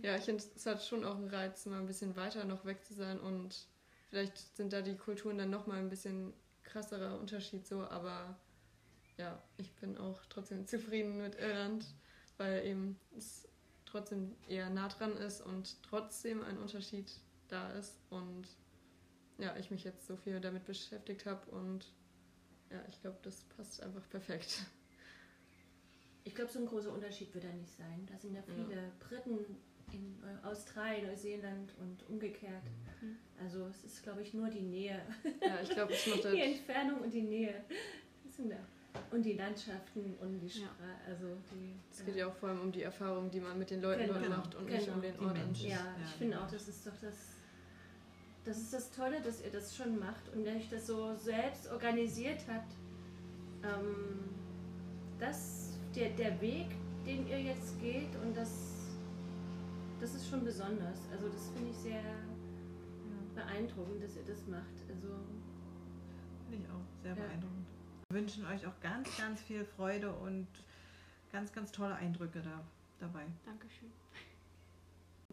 ja. 0.02 0.10
Ja, 0.12 0.16
ich 0.18 0.24
finde, 0.24 0.44
es 0.56 0.66
hat 0.66 0.84
schon 0.84 1.04
auch 1.04 1.16
einen 1.16 1.28
Reiz, 1.30 1.66
mal 1.66 1.80
ein 1.80 1.86
bisschen 1.86 2.16
weiter 2.16 2.46
noch 2.46 2.66
weg 2.66 2.84
zu 2.86 2.94
sein 2.94 3.20
und 3.20 3.68
vielleicht 4.10 4.38
sind 4.56 4.74
da 4.74 4.82
die 4.82 4.96
Kulturen 4.96 5.38
dann 5.38 5.50
nochmal 5.52 5.78
ein 5.78 5.90
bisschen 5.90 6.34
krasserer 6.64 7.20
Unterschied 7.20 7.68
so, 7.68 7.82
aber 7.82 8.36
ja, 9.22 9.40
ich 9.58 9.72
bin 9.76 9.98
auch 9.98 10.20
trotzdem 10.30 10.66
zufrieden 10.66 11.22
mit 11.22 11.36
Irland, 11.36 11.86
weil 12.38 12.66
eben 12.66 13.00
es 13.16 13.48
trotzdem 13.86 14.36
eher 14.48 14.70
nah 14.70 14.88
dran 14.88 15.16
ist 15.18 15.42
und 15.42 15.82
trotzdem 15.84 16.44
ein 16.44 16.58
Unterschied 16.58 17.12
da 17.48 17.72
ist 17.74 18.00
und 18.10 18.48
ja, 19.38 19.56
ich 19.58 19.70
mich 19.70 19.84
jetzt 19.84 20.08
so 20.08 20.16
viel 20.16 20.40
damit 20.40 20.66
beschäftigt 20.66 21.26
habe 21.26 21.52
und 21.52 21.86
ja, 22.72 22.82
ich 22.90 23.00
glaube, 23.02 23.18
das 23.22 23.44
passt 23.56 23.84
einfach 23.84 24.08
perfekt. 24.10 24.66
Ich 26.24 26.34
glaube, 26.36 26.52
so 26.52 26.60
ein 26.60 26.66
großer 26.66 26.92
Unterschied 26.94 27.34
wird 27.34 27.44
da 27.44 27.52
nicht 27.52 27.76
sein. 27.76 28.08
Da 28.10 28.18
sind 28.18 28.36
ja 28.36 28.42
viele 28.44 28.92
Briten 29.00 29.40
in 29.92 30.18
äh, 30.24 30.46
Australien, 30.46 31.08
Neuseeland 31.08 31.74
und 31.80 32.08
umgekehrt. 32.08 32.64
Mhm. 33.02 33.18
Also 33.44 33.66
es 33.66 33.84
ist, 33.84 34.04
glaube 34.04 34.22
ich, 34.22 34.34
nur 34.34 34.48
die 34.50 34.62
Nähe. 34.62 35.02
Ja, 35.42 35.62
ich 35.62 35.70
glaube, 35.70 35.94
es 35.94 36.08
macht 36.08 36.20
Die 36.24 36.28
halt 36.28 36.58
Entfernung 36.58 37.02
und 37.02 37.14
die 37.14 37.24
Nähe. 37.24 37.66
Sind 38.30 38.52
da. 38.52 38.60
Und 39.12 39.24
die 39.24 39.34
Landschaften 39.34 40.16
und 40.22 40.40
die 40.40 40.48
Ja. 40.48 40.52
Sprache. 40.68 40.96
Also 41.08 41.26
die, 41.52 41.74
Es 41.92 42.06
geht 42.06 42.16
ja 42.16 42.28
auch 42.28 42.34
vor 42.36 42.50
allem 42.50 42.62
um 42.62 42.72
die 42.72 42.84
Erfahrung, 42.84 43.30
die 43.30 43.40
man 43.40 43.58
mit 43.60 43.70
den 43.70 43.82
Leuten 43.82 44.08
dort 44.08 44.24
Genau, 44.24 44.38
macht 44.38 44.56
und 44.56 44.66
nicht 44.70 44.86
genau. 44.86 44.96
um 44.96 45.02
den 45.02 45.20
Ort 45.20 45.38
an 45.38 45.54
sich. 45.54 45.64
Ja, 45.70 45.70
Ja, 45.78 45.86
ich 46.06 46.12
finde 46.12 46.34
genau. 46.34 46.46
auch, 46.46 46.52
das 46.52 46.68
ist 46.68 46.86
doch 46.88 46.98
das. 47.02 47.16
Das 48.44 48.58
ist 48.58 48.74
das 48.74 48.90
Tolle, 48.92 49.22
dass 49.22 49.44
ihr 49.44 49.52
das 49.52 49.76
schon 49.76 50.00
macht 50.00 50.28
und 50.34 50.46
dass 50.46 50.56
ihr 50.56 50.62
das 50.72 50.88
so 50.88 51.14
selbst 51.16 51.70
organisiert 51.72 52.40
habt. 52.48 52.74
Ähm, 53.64 54.20
das, 55.20 55.78
der, 55.96 56.10
der 56.12 56.40
Weg, 56.42 56.68
den 57.06 57.28
ihr 57.28 57.40
jetzt 57.40 57.80
geht 57.80 58.10
und 58.24 58.36
das, 58.36 58.50
das 60.00 60.16
ist 60.16 60.28
schon 60.28 60.44
besonders. 60.44 61.00
Also 61.12 61.30
das 61.30 61.50
finde 61.50 61.70
ich 61.70 61.78
sehr 61.78 62.02
beeindruckend, 63.36 64.04
dass 64.04 64.16
ihr 64.16 64.24
das 64.26 64.46
macht. 64.48 64.64
Also 64.90 65.08
Finde 66.50 66.66
ich 66.66 66.70
auch 66.72 67.02
sehr 67.04 67.12
Ja. 67.12 67.16
beeindruckend. 67.28 67.68
Wir 68.12 68.20
wünschen 68.20 68.46
euch 68.46 68.68
auch 68.68 68.78
ganz, 68.82 69.08
ganz 69.18 69.40
viel 69.40 69.64
Freude 69.64 70.12
und 70.12 70.46
ganz, 71.32 71.54
ganz 71.54 71.72
tolle 71.72 71.96
Eindrücke 71.96 72.42
da, 72.42 72.62
dabei. 73.00 73.24
Dankeschön. 73.46 73.90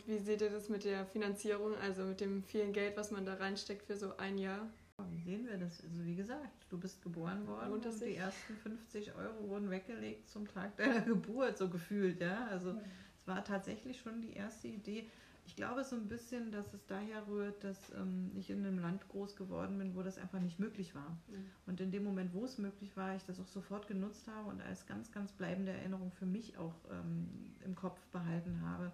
Wie 0.06 0.16
seht 0.18 0.42
ihr 0.42 0.50
das 0.50 0.68
mit 0.68 0.84
der 0.84 1.04
Finanzierung, 1.04 1.74
also 1.78 2.04
mit 2.04 2.20
dem 2.20 2.44
vielen 2.44 2.72
Geld, 2.72 2.96
was 2.96 3.10
man 3.10 3.26
da 3.26 3.34
reinsteckt 3.34 3.84
für 3.84 3.96
so 3.96 4.16
ein 4.18 4.38
Jahr? 4.38 4.68
Wie 5.10 5.20
sehen 5.20 5.48
wir 5.48 5.58
das? 5.58 5.82
Also 5.82 6.04
wie 6.04 6.14
gesagt, 6.14 6.66
du 6.70 6.78
bist 6.78 7.02
geboren 7.02 7.48
worden 7.48 7.80
es 7.80 7.94
und 7.96 8.00
die 8.00 8.14
ersten 8.14 8.56
50 8.56 9.12
Euro 9.16 9.48
wurden 9.48 9.70
weggelegt 9.70 10.28
zum 10.28 10.46
Tag 10.46 10.76
deiner 10.76 11.00
Geburt, 11.04 11.58
so 11.58 11.68
gefühlt, 11.68 12.20
ja. 12.20 12.46
Also 12.46 12.70
es 12.70 13.26
war 13.26 13.42
tatsächlich 13.42 13.98
schon 13.98 14.22
die 14.22 14.34
erste 14.34 14.68
Idee. 14.68 15.10
Ich 15.48 15.56
glaube 15.56 15.82
so 15.82 15.96
ein 15.96 16.08
bisschen, 16.08 16.52
dass 16.52 16.74
es 16.74 16.84
daher 16.86 17.26
rührt, 17.26 17.64
dass 17.64 17.90
ähm, 17.94 18.30
ich 18.34 18.50
in 18.50 18.66
einem 18.66 18.78
Land 18.78 19.08
groß 19.08 19.34
geworden 19.34 19.78
bin, 19.78 19.96
wo 19.96 20.02
das 20.02 20.18
einfach 20.18 20.40
nicht 20.40 20.58
möglich 20.58 20.94
war. 20.94 21.16
Mhm. 21.26 21.46
Und 21.64 21.80
in 21.80 21.90
dem 21.90 22.04
Moment, 22.04 22.34
wo 22.34 22.44
es 22.44 22.58
möglich 22.58 22.94
war, 22.98 23.16
ich 23.16 23.24
das 23.24 23.40
auch 23.40 23.46
sofort 23.46 23.88
genutzt 23.88 24.28
habe 24.28 24.50
und 24.50 24.60
als 24.60 24.86
ganz, 24.86 25.10
ganz 25.10 25.32
bleibende 25.32 25.72
Erinnerung 25.72 26.12
für 26.12 26.26
mich 26.26 26.58
auch 26.58 26.74
ähm, 26.90 27.30
im 27.64 27.74
Kopf 27.74 27.98
behalten 28.08 28.60
habe. 28.60 28.92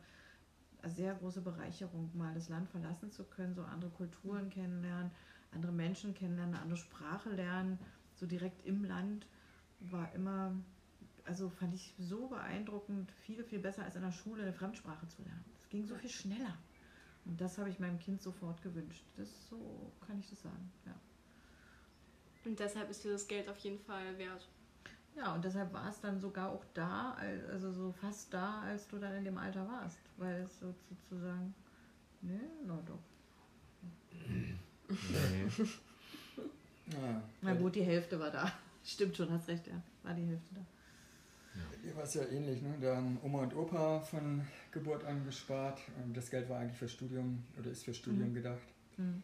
Eine 0.81 0.93
sehr 0.93 1.15
große 1.15 1.41
Bereicherung, 1.41 2.09
mal 2.15 2.33
das 2.35 2.49
Land 2.49 2.69
verlassen 2.71 3.11
zu 3.11 3.25
können, 3.25 3.57
so 3.57 3.63
andere 3.63 3.91
Kulturen 3.91 4.49
kennenlernen, 4.49 5.11
andere 5.51 5.73
Menschen 5.73 6.15
kennenlernen, 6.15 6.55
eine 6.55 6.63
andere 6.63 6.79
Sprache 6.79 7.31
lernen, 7.31 7.81
so 8.15 8.27
direkt 8.27 8.65
im 8.65 8.85
Land, 8.85 9.27
war 9.81 10.15
immer, 10.15 10.55
also 11.25 11.51
fand 11.51 11.75
ich 11.75 11.95
so 11.99 12.29
beeindruckend, 12.29 13.11
viel, 13.11 13.43
viel 13.43 13.59
besser 13.59 13.83
als 13.83 13.97
in 13.97 14.03
der 14.03 14.13
Schule 14.13 14.45
eine 14.45 14.53
Fremdsprache 14.53 15.09
zu 15.09 15.23
lernen. 15.23 15.54
Ging 15.75 15.85
so 15.85 15.97
viel 15.97 16.09
schneller. 16.09 16.57
Und 17.25 17.41
das 17.41 17.59
habe 17.59 17.69
ich 17.69 17.81
meinem 17.81 17.99
Kind 17.99 18.23
sofort 18.23 18.63
gewünscht. 18.63 19.03
Das 19.17 19.29
so 19.51 19.91
kann 20.07 20.21
ich 20.21 20.31
das 20.31 20.41
sagen, 20.43 20.71
ja. 20.87 20.95
Und 22.45 22.61
deshalb 22.61 22.89
ist 22.91 23.03
dir 23.03 23.11
das 23.11 23.27
Geld 23.27 23.49
auf 23.49 23.59
jeden 23.59 23.81
Fall 23.81 24.17
wert. 24.17 24.47
Ja, 25.17 25.35
und 25.35 25.45
deshalb 25.45 25.73
war 25.73 25.91
es 25.91 26.01
dann 26.01 26.21
sogar 26.21 26.51
auch 26.53 26.65
da, 26.75 27.15
al- 27.15 27.45
also 27.51 27.73
so 27.73 27.91
fast 27.91 28.33
da, 28.33 28.61
als 28.61 28.87
du 28.87 28.99
dann 29.01 29.15
in 29.17 29.25
dem 29.25 29.37
Alter 29.37 29.67
warst. 29.67 29.99
Weil 30.17 30.43
es 30.43 30.61
so 30.61 30.73
sozusagen, 30.89 31.53
ne, 32.21 32.39
na 32.65 32.79
doch. 32.87 33.03
Nee. 34.29 34.55
Na 37.43 37.55
gut, 37.55 37.75
die 37.75 37.83
Hälfte 37.83 38.21
war 38.21 38.31
da. 38.31 38.53
Stimmt 38.85 39.17
schon, 39.17 39.29
hast 39.33 39.49
recht, 39.49 39.67
ja. 39.67 39.83
War 40.05 40.15
die 40.15 40.23
Hälfte 40.27 40.55
da. 40.55 40.61
Bei 41.71 41.77
dir 41.77 41.97
war 41.97 42.05
es 42.05 42.15
ja 42.15 42.25
ähnlich, 42.27 42.63
ne? 42.63 42.75
Da 42.81 42.97
haben 42.97 43.19
Oma 43.23 43.43
und 43.43 43.55
Opa 43.55 44.01
von 44.01 44.43
Geburt 44.73 45.05
an 45.05 45.25
gespart. 45.25 45.81
Und 46.05 46.17
das 46.17 46.31
Geld 46.31 46.49
war 46.49 46.59
eigentlich 46.61 46.79
für 46.79 46.89
Studium 46.89 47.45
oder 47.59 47.71
ist 47.71 47.85
für 47.85 47.95
Studium 47.95 48.31
Mhm. 48.31 48.35
gedacht. 48.35 48.75
Hm. 48.97 49.23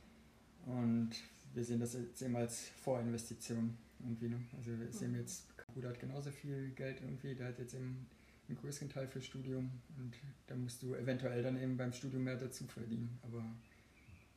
Und 0.66 1.10
wir 1.54 1.64
sehen 1.64 1.80
das 1.80 1.94
jetzt 1.94 2.22
eben 2.22 2.36
als 2.36 2.68
Vorinvestition 2.82 3.76
irgendwie. 3.98 4.28
Ne? 4.28 4.40
Also 4.56 4.78
wir 4.78 4.92
sehen 4.92 5.14
jetzt, 5.14 5.46
mein 5.56 5.66
Bruder 5.74 5.88
hat 5.90 6.00
genauso 6.00 6.30
viel 6.30 6.70
Geld 6.70 7.00
irgendwie, 7.00 7.34
der 7.34 7.48
hat 7.48 7.58
jetzt 7.58 7.74
eben 7.74 8.06
einen 8.48 8.58
größeren 8.58 8.88
Teil 8.88 9.06
für 9.06 9.20
Studium 9.20 9.70
und 9.98 10.14
da 10.46 10.54
musst 10.56 10.82
du 10.82 10.94
eventuell 10.94 11.42
dann 11.42 11.56
eben 11.60 11.76
beim 11.76 11.92
Studium 11.92 12.24
mehr 12.24 12.36
dazu 12.36 12.64
verdienen. 12.66 13.18
Aber 13.22 13.44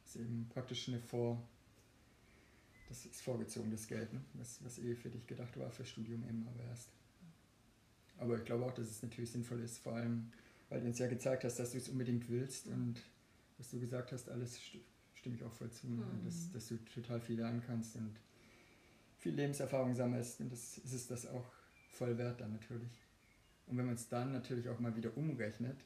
es 0.06 0.16
ist 0.16 0.22
eben 0.22 0.48
praktisch 0.50 0.88
eine 0.88 1.00
Vor... 1.00 1.42
Das 2.90 3.06
ist 3.08 3.22
vorgezogen, 3.22 3.72
das 3.72 3.88
Geld, 3.88 4.14
ne? 4.14 4.22
was, 4.34 4.64
was 4.64 4.78
eh 4.78 4.94
für 4.96 5.10
dich 5.10 5.26
gedacht 5.26 5.58
war, 5.58 5.72
für 5.72 5.84
Studium 5.84 6.24
eben 6.30 6.48
aber 6.48 6.64
erst. 6.70 6.90
Aber 8.18 8.38
ich 8.38 8.46
glaube 8.46 8.66
auch, 8.66 8.74
dass 8.74 8.88
es 8.88 9.02
natürlich 9.02 9.32
sinnvoll 9.32 9.60
ist, 9.62 9.80
vor 9.80 9.94
allem, 9.94 10.32
weil 10.70 10.82
du 10.82 10.88
uns 10.88 11.00
ja 11.00 11.08
gezeigt 11.08 11.44
hast, 11.44 11.60
dass 11.60 11.72
du 11.72 11.78
es 11.78 11.90
unbedingt 11.90 12.30
willst 12.30 12.68
und 12.68 13.02
was 13.58 13.70
du 13.70 13.80
gesagt 13.80 14.12
hast, 14.12 14.30
alles 14.30 14.56
st 14.56 14.78
stimme 15.14 15.36
ich 15.36 15.44
auch 15.44 15.54
voll 15.54 15.72
zu, 15.72 15.88
ne? 15.88 16.04
Mhm. 16.04 16.26
dass, 16.26 16.52
dass 16.52 16.68
du 16.68 16.78
total 16.94 17.22
viel 17.22 17.38
lernen 17.38 17.64
kannst 17.66 17.96
und 17.96 18.14
viel 19.20 19.34
Lebenserfahrung 19.34 19.96
sammelst 19.96 20.42
und 20.42 20.52
das 20.52 20.78
ist 20.80 20.94
es 20.94 21.08
das 21.08 21.26
auch 21.28 21.46
voll 21.92 22.18
wert 22.18 22.42
dann 22.42 22.52
natürlich. 22.52 22.92
Und 23.68 23.78
wenn 23.78 23.86
man 23.86 23.96
es 23.96 24.10
dann 24.10 24.34
natürlich 24.34 24.68
auch 24.68 24.80
mal 24.80 24.96
wieder 24.98 25.16
umrechnet, 25.16 25.78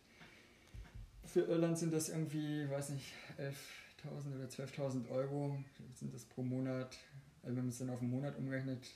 für 1.24 1.41
Irland 1.41 1.77
sind 1.77 1.93
das 1.93 2.10
irgendwie, 2.10 2.67
weiß 2.69 2.89
nicht, 2.89 3.13
11.000 3.38 4.36
oder 4.36 4.46
12.000 4.46 5.10
Euro 5.10 5.63
sind 5.93 6.13
das 6.13 6.25
pro 6.25 6.41
Monat. 6.41 6.98
Also 7.43 7.57
wenn 7.57 7.65
man 7.65 7.69
es 7.69 7.77
dann 7.77 7.89
auf 7.89 8.01
einen 8.01 8.10
Monat 8.10 8.38
umrechnet, 8.38 8.88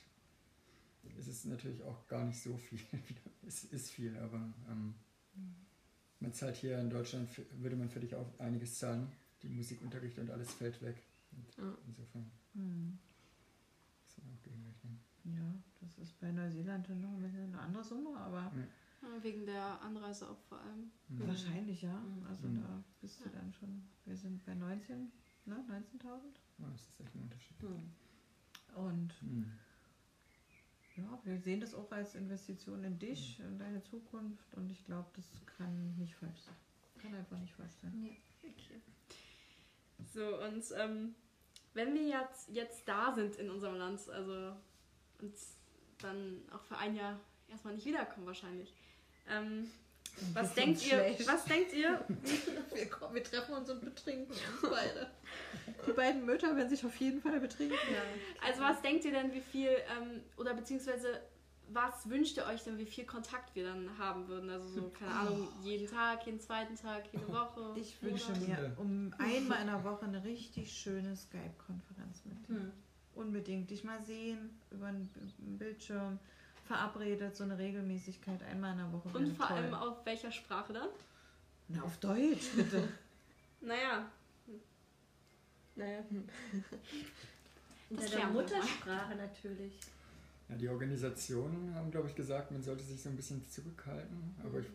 es 1.18 1.26
ist 1.26 1.44
natürlich 1.46 1.82
auch 1.82 2.06
gar 2.08 2.24
nicht 2.24 2.40
so 2.40 2.56
viel. 2.56 2.80
es 3.46 3.64
ist 3.64 3.90
viel, 3.90 4.16
aber 4.18 4.52
ähm, 4.68 4.94
man 6.20 6.32
zahlt 6.32 6.56
hier 6.56 6.78
in 6.78 6.90
Deutschland, 6.90 7.28
würde 7.60 7.76
man 7.76 7.88
für 7.90 8.00
dich 8.00 8.14
auch 8.14 8.38
einiges 8.38 8.78
zahlen. 8.78 9.10
Die 9.42 9.48
Musikunterricht 9.48 10.18
und 10.18 10.30
alles 10.30 10.52
fällt 10.54 10.80
weg. 10.82 11.02
Und 11.32 11.56
Ja. 11.56 11.76
Insofern 11.86 12.30
Hm. 12.54 12.98
muss 14.04 14.18
man 14.18 14.36
auch 14.36 14.42
gegenrechnen. 14.42 15.00
Ja, 15.24 15.54
das 15.80 15.98
ist 15.98 16.18
bei 16.20 16.30
Neuseeland 16.30 16.88
dann 16.88 17.00
noch 17.00 17.10
ein 17.12 17.22
bisschen 17.22 17.44
eine 17.52 17.58
andere 17.60 17.82
Summe, 17.84 18.16
aber 18.16 18.52
Ja, 19.02 19.22
wegen 19.22 19.44
der 19.46 19.80
Anreise 19.82 20.30
auch 20.30 20.38
vor 20.48 20.60
allem. 20.60 20.92
Mhm. 21.08 21.26
wahrscheinlich 21.26 21.82
ja. 21.82 21.98
Mhm. 21.98 22.24
Also 22.26 22.46
Mhm. 22.46 22.60
da 22.62 22.84
bist 23.00 23.18
du 23.24 23.28
dann 23.30 23.52
schon, 23.52 23.82
wir 24.04 24.16
sind 24.16 24.44
bei 24.44 24.54
19, 24.54 25.10
ne, 25.46 25.56
19.000. 25.68 26.38
Ja, 26.58 26.68
das 26.70 26.82
ist 26.82 27.00
echt 27.00 27.14
ein 27.16 27.22
Unterschied. 27.22 27.60
Hm. 27.62 27.92
Und 28.76 29.22
Mhm. 29.22 29.50
Ja, 30.96 31.20
wir 31.24 31.38
sehen 31.40 31.60
das 31.60 31.74
auch 31.74 31.90
als 31.90 32.14
Investition 32.14 32.84
in 32.84 32.98
dich, 32.98 33.40
in 33.40 33.58
deine 33.58 33.82
Zukunft 33.82 34.54
und 34.54 34.70
ich 34.70 34.84
glaube, 34.84 35.08
das 35.14 35.24
kann 35.46 35.96
nicht 35.96 36.14
falsch 36.14 36.40
sein. 36.40 36.56
Kann 37.00 37.14
einfach 37.14 37.38
nicht 37.38 37.54
falsch 37.54 37.74
sein. 37.80 38.16
Okay. 38.42 38.80
So, 40.12 40.42
und 40.42 40.64
ähm, 40.78 41.14
wenn 41.74 41.94
wir 41.94 42.06
jetzt, 42.06 42.48
jetzt 42.50 42.86
da 42.86 43.12
sind 43.14 43.36
in 43.36 43.50
unserem 43.50 43.76
Land, 43.76 44.08
also 44.10 44.54
und 45.20 45.34
dann 45.98 46.42
auch 46.50 46.62
für 46.64 46.76
ein 46.76 46.94
Jahr 46.94 47.18
erstmal 47.48 47.74
nicht 47.74 47.86
wiederkommen 47.86 48.26
wahrscheinlich. 48.26 48.74
Ähm, 49.28 49.70
was 50.34 50.54
denkt 50.54 50.84
ihr, 50.86 50.92
schlecht? 50.92 51.28
was 51.28 51.44
denkt 51.44 51.72
ihr, 51.72 52.04
Wir, 52.74 52.88
kommen, 52.88 53.14
wir 53.14 53.24
treffen 53.24 53.54
uns 53.54 53.70
und 53.70 53.84
betrinken 53.84 54.30
uns 54.30 54.40
beide. 54.62 55.10
Die 55.86 55.92
beiden 55.92 56.24
Mütter 56.24 56.54
werden 56.56 56.68
sich 56.68 56.84
auf 56.84 56.96
jeden 56.96 57.20
Fall 57.20 57.40
betrinken. 57.40 57.76
also 58.46 58.60
was 58.62 58.80
denkt 58.82 59.04
ihr 59.04 59.12
denn, 59.12 59.32
wie 59.32 59.40
viel, 59.40 59.68
ähm, 59.68 60.20
oder 60.36 60.54
beziehungsweise 60.54 61.20
was 61.74 62.08
wünscht 62.08 62.36
ihr 62.36 62.46
euch 62.46 62.62
denn, 62.64 62.78
wie 62.78 62.86
viel 62.86 63.04
Kontakt 63.04 63.54
wir 63.54 63.64
dann 63.64 63.98
haben 63.98 64.28
würden? 64.28 64.50
Also 64.50 64.68
so, 64.68 64.90
keine 64.90 65.12
Ahnung, 65.12 65.48
jeden 65.62 65.88
Tag, 65.88 66.26
jeden 66.26 66.40
zweiten 66.40 66.76
Tag, 66.76 67.04
jede 67.12 67.28
Woche. 67.28 67.74
Ich 67.76 68.00
wünsche 68.02 68.32
mir 68.32 68.72
um 68.76 69.14
einmal 69.18 69.60
in 69.60 69.66
der 69.68 69.82
Woche 69.84 70.04
eine 70.04 70.22
richtig 70.24 70.72
schöne 70.72 71.16
Skype-Konferenz 71.16 72.24
mit 72.24 72.48
dir. 72.48 72.56
Hm. 72.56 72.72
Unbedingt 73.14 73.70
dich 73.70 73.84
mal 73.84 74.02
sehen 74.04 74.58
über 74.70 74.86
einen 74.86 75.10
Bildschirm. 75.58 76.18
Verabredet, 76.66 77.36
so 77.36 77.44
eine 77.44 77.58
Regelmäßigkeit 77.58 78.42
einmal 78.44 78.72
in 78.72 78.78
der 78.78 78.92
Woche. 78.92 79.08
Und 79.16 79.36
vor 79.36 79.48
toll. 79.48 79.56
allem 79.56 79.74
auf 79.74 80.04
welcher 80.06 80.30
Sprache 80.30 80.72
dann? 80.72 80.88
Na, 81.68 81.82
auf 81.82 81.96
Deutsch, 81.98 82.50
bitte. 82.56 82.88
Naja, 83.64 84.10
Naja, 85.76 86.02
hm. 86.08 86.24
In 87.90 87.96
Das 87.96 88.12
mal. 88.14 88.32
Muttersprache 88.32 89.14
natürlich. 89.14 89.78
Ja, 90.48 90.56
die 90.56 90.68
Organisationen 90.68 91.72
haben, 91.74 91.90
glaube 91.90 92.08
ich, 92.08 92.14
gesagt, 92.14 92.50
man 92.50 92.62
sollte 92.62 92.82
sich 92.82 93.00
so 93.00 93.08
ein 93.08 93.16
bisschen 93.16 93.48
zurückhalten. 93.48 94.34
Aber 94.42 94.58
ich, 94.58 94.66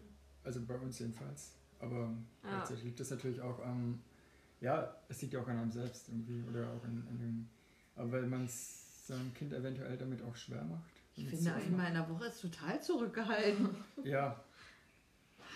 also 0.44 0.62
bei 0.62 0.76
uns 0.76 1.00
jedenfalls. 1.00 1.52
Aber 1.80 2.14
Ja. 2.44 2.50
gleichzeitig 2.50 2.86
liegt 2.86 3.00
das 3.00 3.10
natürlich 3.12 3.42
auch 3.42 3.60
am, 3.64 4.00
ja, 4.62 4.96
es 5.10 5.22
liegt 5.22 5.34
ja 5.34 5.42
auch 5.42 5.48
an 5.48 5.58
einem 5.58 5.72
selbst 5.72 6.08
irgendwie. 6.10 6.44
Oder 6.50 6.68
auch 6.70 6.84
an, 6.84 7.06
an 7.10 7.18
dem, 7.20 7.50
aber 7.96 8.14
weil 8.14 8.24
man 8.28 8.46
es 8.46 9.06
seinem 9.08 9.34
Kind 9.34 9.54
eventuell 9.54 9.98
damit 9.98 10.22
auch 10.24 10.36
schwer 10.36 10.64
macht. 10.64 10.97
Ich 11.18 11.28
finde, 11.28 11.54
einmal 11.54 11.88
in 11.88 11.94
der 11.96 12.10
Woche 12.10 12.26
ist 12.26 12.42
total 12.42 12.82
zurückgehalten. 12.82 13.70
Ja. 14.04 14.44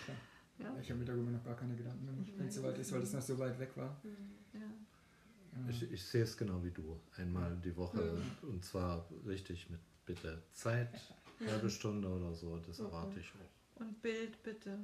Klar. 0.06 0.18
Ja. 0.60 0.80
Ich 0.82 0.90
habe 0.90 1.00
mir 1.00 1.06
darüber 1.06 1.32
noch 1.32 1.44
gar 1.44 1.56
keine 1.56 1.76
Gedanken 1.76 2.06
gemacht, 2.06 2.32
wenn 2.38 2.48
es 2.48 2.56
soweit 2.56 2.78
ist, 2.78 2.92
weil 2.92 3.02
es 3.02 3.14
noch 3.14 3.22
so 3.22 3.38
weit 3.40 3.58
weg 3.60 3.72
war. 3.76 3.96
Hm. 4.04 4.16
Ja. 4.54 4.60
Ja. 4.60 5.70
Ich, 5.70 5.92
ich 5.92 6.04
sehe 6.04 6.24
es 6.24 6.38
genau 6.38 6.64
wie 6.64 6.72
du. 6.72 7.00
Einmal 7.18 7.56
die 7.64 7.76
Woche 7.76 8.22
und 8.42 8.64
zwar 8.64 9.06
richtig 9.26 9.70
mit 9.70 9.80
bitte 10.06 10.42
Zeit, 10.54 10.90
halbe 11.48 11.70
Stunde 11.70 12.08
oder 12.08 12.34
so, 12.34 12.58
das 12.58 12.80
erwarte 12.80 13.20
ich 13.20 13.32
auch. 13.34 13.82
Und 13.82 14.02
Bild, 14.02 14.42
bitte. 14.44 14.78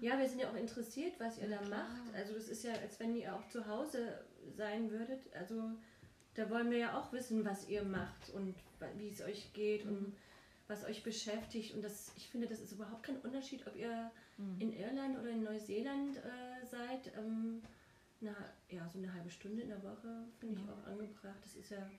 Ja, 0.00 0.18
wir 0.18 0.28
sind 0.28 0.40
ja 0.40 0.50
auch 0.50 0.56
interessiert, 0.56 1.14
was 1.18 1.38
ihr 1.38 1.48
da 1.48 1.62
Ja, 1.62 1.68
macht. 1.68 2.14
Also 2.14 2.34
das 2.34 2.48
ist 2.48 2.64
ja, 2.64 2.72
als 2.74 3.00
wenn 3.00 3.16
ihr 3.16 3.34
auch 3.34 3.46
zu 3.48 3.66
Hause 3.66 4.24
sein 4.56 4.90
würdet. 4.90 5.32
Also 5.34 5.70
da 6.40 6.48
wollen 6.50 6.70
wir 6.70 6.78
ja 6.78 6.98
auch 6.98 7.12
wissen, 7.12 7.44
was 7.44 7.68
ihr 7.68 7.82
macht 7.82 8.30
und 8.34 8.54
wie 8.96 9.08
es 9.08 9.20
euch 9.20 9.52
geht 9.52 9.84
und 9.84 10.14
was 10.68 10.84
euch 10.84 11.02
beschäftigt. 11.02 11.74
Und 11.74 11.82
das, 11.82 12.12
ich 12.16 12.28
finde, 12.28 12.46
das 12.46 12.60
ist 12.60 12.72
überhaupt 12.72 13.02
kein 13.02 13.16
Unterschied, 13.18 13.66
ob 13.66 13.76
ihr 13.76 14.10
in 14.58 14.72
Irland 14.72 15.18
oder 15.18 15.28
in 15.30 15.42
Neuseeland 15.42 16.16
äh, 16.16 16.64
seid. 16.66 17.12
Ähm, 17.18 17.60
na, 18.22 18.34
ja, 18.70 18.88
so 18.88 18.98
eine 18.98 19.12
halbe 19.12 19.30
Stunde 19.30 19.62
in 19.62 19.68
der 19.68 19.82
Woche 19.82 20.24
finde 20.38 20.60
ich 20.60 20.66
Ja. 20.66 20.72
auch 20.72 20.86
angebracht. 20.90 21.36
Das 21.42 21.56
ist 21.56 21.70
ja 21.70 21.90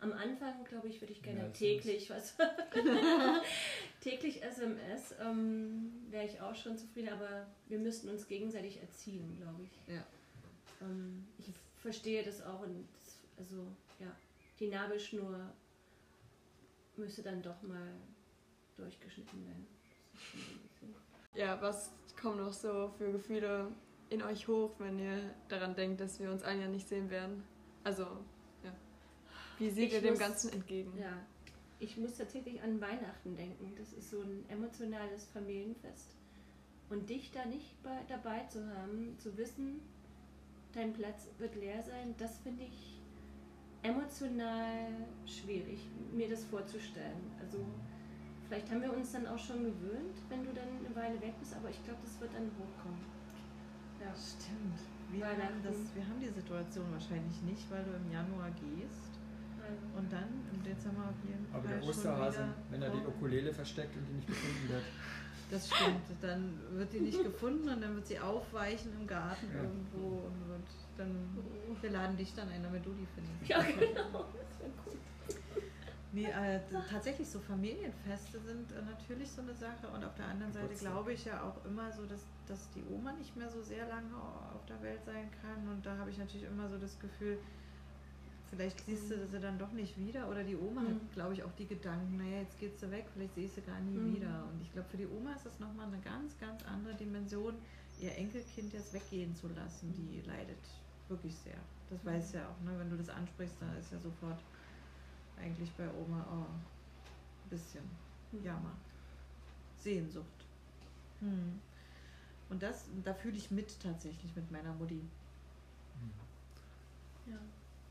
am 0.00 0.12
Anfang, 0.12 0.62
glaube 0.64 0.88
ich, 0.88 1.00
würde 1.00 1.12
ich 1.12 1.22
gerne 1.22 1.40
Ja, 1.40 1.48
täglich 1.48 2.10
was. 2.10 2.34
täglich 4.00 4.42
SMS 4.42 5.14
ähm, 5.20 5.92
wäre 6.10 6.26
ich 6.26 6.40
auch 6.40 6.54
schon 6.54 6.76
zufrieden, 6.76 7.10
aber 7.10 7.46
wir 7.68 7.78
müssten 7.78 8.08
uns 8.08 8.26
gegenseitig 8.26 8.80
erziehen, 8.80 9.36
glaube 9.38 9.62
ich. 9.64 9.94
Ja. 9.94 10.02
Ähm, 10.82 11.26
ich 11.38 11.46
verstehe 11.80 12.22
das 12.22 12.42
auch 12.42 12.60
und 12.60 12.86
also 13.40 13.66
ja, 13.98 14.14
die 14.58 14.68
Nabelschnur 14.68 15.50
müsste 16.96 17.22
dann 17.22 17.42
doch 17.42 17.60
mal 17.62 17.92
durchgeschnitten 18.76 19.44
werden. 19.46 19.66
Ja, 21.34 21.60
was 21.62 21.90
kommen 22.20 22.38
noch 22.38 22.52
so 22.52 22.90
für 22.98 23.12
Gefühle 23.12 23.68
in 24.10 24.22
euch 24.22 24.46
hoch, 24.48 24.72
wenn 24.78 24.98
ihr 24.98 25.34
daran 25.48 25.74
denkt, 25.74 26.00
dass 26.00 26.20
wir 26.20 26.30
uns 26.30 26.42
ein 26.42 26.60
Jahr 26.60 26.68
nicht 26.68 26.88
sehen 26.88 27.08
werden? 27.10 27.42
Also, 27.84 28.04
ja. 28.62 28.72
Wie 29.58 29.70
seht 29.70 29.88
Ich 29.88 29.94
ihr 29.94 30.00
dem 30.02 30.10
muss- 30.10 30.18
Ganzen 30.18 30.52
entgegen? 30.52 30.92
Ja, 30.98 31.12
ich 31.78 31.96
muss 31.96 32.16
tatsächlich 32.18 32.60
an 32.62 32.80
Weihnachten 32.80 33.36
denken. 33.36 33.74
Das 33.78 33.92
ist 33.94 34.10
so 34.10 34.20
ein 34.20 34.44
emotionales 34.50 35.26
Familienfest. 35.28 36.16
Und 36.90 37.08
dich 37.08 37.30
da 37.30 37.44
nicht 37.46 37.80
bei, 37.82 38.00
dabei 38.08 38.44
zu 38.46 38.66
haben, 38.76 39.16
zu 39.18 39.36
wissen, 39.38 39.80
dein 40.74 40.92
Platz 40.92 41.28
wird 41.38 41.54
leer 41.54 41.82
sein, 41.84 42.14
das 42.18 42.38
finde 42.40 42.64
ich 42.64 42.99
emotional 43.82 44.88
schwierig, 45.26 45.88
mir 46.12 46.28
das 46.28 46.44
vorzustellen. 46.44 47.30
Also 47.40 47.64
vielleicht 48.46 48.70
haben 48.70 48.82
wir 48.82 48.92
uns 48.94 49.12
dann 49.12 49.26
auch 49.26 49.38
schon 49.38 49.64
gewöhnt, 49.64 50.16
wenn 50.28 50.44
du 50.44 50.52
dann 50.52 50.68
eine 50.84 50.94
Weile 50.94 51.20
weg 51.20 51.34
bist, 51.38 51.54
aber 51.56 51.70
ich 51.70 51.82
glaube, 51.84 52.00
das 52.02 52.20
wird 52.20 52.32
dann 52.34 52.50
hochkommen. 52.58 53.00
Ja. 54.00 54.12
Stimmt. 54.14 54.80
Wir 55.12 55.26
haben, 55.26 55.60
das, 55.62 55.76
wir 55.94 56.06
haben 56.06 56.20
die 56.20 56.28
Situation 56.28 56.86
wahrscheinlich 56.92 57.42
nicht, 57.42 57.68
weil 57.70 57.82
du 57.84 57.90
im 57.96 58.12
Januar 58.12 58.50
gehst 58.52 59.18
und 59.96 60.10
dann 60.12 60.28
im 60.52 60.62
Dezember 60.62 61.02
auf 61.10 61.20
jeden 61.26 61.46
Aber 61.52 61.62
Fall 61.62 61.74
der 61.74 61.80
schon 61.82 61.90
Osterhase, 61.90 62.38
wieder 62.38 62.54
wenn 62.70 62.82
er 62.82 62.90
die 62.90 62.98
kommt. 62.98 63.16
Ukulele 63.16 63.52
versteckt 63.52 63.96
und 63.96 64.06
die 64.08 64.12
nicht 64.14 64.26
gefunden 64.26 64.68
wird. 64.68 64.82
Das 65.50 65.66
stimmt. 65.68 66.02
Dann 66.20 66.58
wird 66.72 66.92
die 66.92 67.00
nicht 67.00 67.22
gefunden 67.22 67.68
und 67.68 67.80
dann 67.82 67.94
wird 67.96 68.06
sie 68.06 68.18
aufweichen 68.18 68.92
im 69.00 69.06
Garten 69.06 69.46
Ja. 69.54 69.62
irgendwo 69.62 70.26
und 70.26 70.48
wird 70.48 70.62
dann. 70.96 71.38
Wir 71.80 71.90
laden 71.90 72.16
dich 72.16 72.34
dann 72.34 72.48
ein, 72.50 72.62
damit 72.62 72.84
du 72.84 72.90
die 72.92 73.06
findest. 73.14 73.48
Ja, 73.48 73.60
genau. 73.62 74.24
Das 74.24 74.60
wäre 74.60 74.70
cool. 74.86 74.96
Nee, 76.12 76.24
äh, 76.26 76.60
tatsächlich 76.90 77.28
so 77.28 77.38
Familienfeste 77.38 78.40
sind 78.40 78.72
äh, 78.72 78.82
natürlich 78.82 79.30
so 79.30 79.42
eine 79.42 79.54
Sache 79.54 79.86
und 79.94 80.04
auf 80.04 80.14
der 80.16 80.26
anderen 80.26 80.52
Seite 80.52 80.74
glaube 80.74 81.12
ich 81.12 81.24
ja 81.24 81.40
auch 81.42 81.64
immer 81.64 81.90
so, 81.92 82.04
dass, 82.06 82.26
dass 82.48 82.68
die 82.70 82.82
Oma 82.92 83.12
nicht 83.12 83.36
mehr 83.36 83.48
so 83.48 83.62
sehr 83.62 83.86
lange 83.86 84.16
auf 84.16 84.66
der 84.66 84.82
Welt 84.82 85.04
sein 85.04 85.30
kann 85.40 85.68
und 85.68 85.86
da 85.86 85.96
habe 85.96 86.10
ich 86.10 86.18
natürlich 86.18 86.48
immer 86.48 86.68
so 86.68 86.78
das 86.78 86.98
Gefühl, 86.98 87.38
vielleicht 88.50 88.84
siehst 88.84 89.10
du 89.10 89.26
sie 89.26 89.38
dann 89.40 89.58
doch 89.58 89.72
nicht 89.72 89.96
wieder 89.98 90.28
oder 90.28 90.42
die 90.44 90.56
Oma 90.56 90.82
Mhm. 90.82 90.88
hat, 90.88 91.12
glaube 91.12 91.34
ich, 91.34 91.42
auch 91.42 91.52
die 91.52 91.66
Gedanken, 91.66 92.16
naja, 92.18 92.40
jetzt 92.40 92.58
geht 92.58 92.78
sie 92.78 92.90
weg, 92.90 93.06
vielleicht 93.14 93.34
sehe 93.34 93.46
ich 93.46 93.52
sie 93.52 93.60
gar 93.62 93.80
nie 93.80 93.96
Mhm. 93.96 94.16
wieder 94.16 94.44
und 94.52 94.60
ich 94.62 94.72
glaube, 94.72 94.88
für 94.88 94.96
die 94.96 95.06
Oma 95.06 95.32
ist 95.34 95.46
das 95.46 95.58
nochmal 95.60 95.86
eine 95.86 96.00
ganz, 96.00 96.38
ganz 96.38 96.64
andere 96.64 96.94
Dimension, 96.94 97.54
ihr 98.00 98.16
Enkelkind 98.16 98.72
jetzt 98.72 98.92
weggehen 98.92 99.34
zu 99.36 99.48
lassen, 99.48 99.92
die 99.94 100.20
leidet 100.26 100.58
wirklich 101.08 101.34
sehr. 101.36 101.58
Das 101.90 102.04
weiß 102.04 102.32
ja 102.32 102.48
auch, 102.48 102.60
ne? 102.64 102.78
wenn 102.78 102.88
du 102.90 102.96
das 102.96 103.08
ansprichst, 103.08 103.56
da 103.60 103.72
ist 103.74 103.92
ja 103.92 103.98
sofort 103.98 104.38
eigentlich 105.36 105.70
bei 105.72 105.88
Oma 105.94 106.24
oh, 106.30 106.44
ein 107.44 107.50
bisschen 107.50 107.82
Jammer. 108.44 108.72
Sehnsucht. 109.78 110.26
Hm. 111.20 111.58
Und 112.48 112.62
das, 112.62 112.84
da 113.04 113.12
fühle 113.14 113.36
ich 113.36 113.50
mit 113.50 113.80
tatsächlich 113.80 114.34
mit 114.36 114.50
meiner 114.50 114.72
Mutti. 114.74 115.00
Ja. 117.26 117.36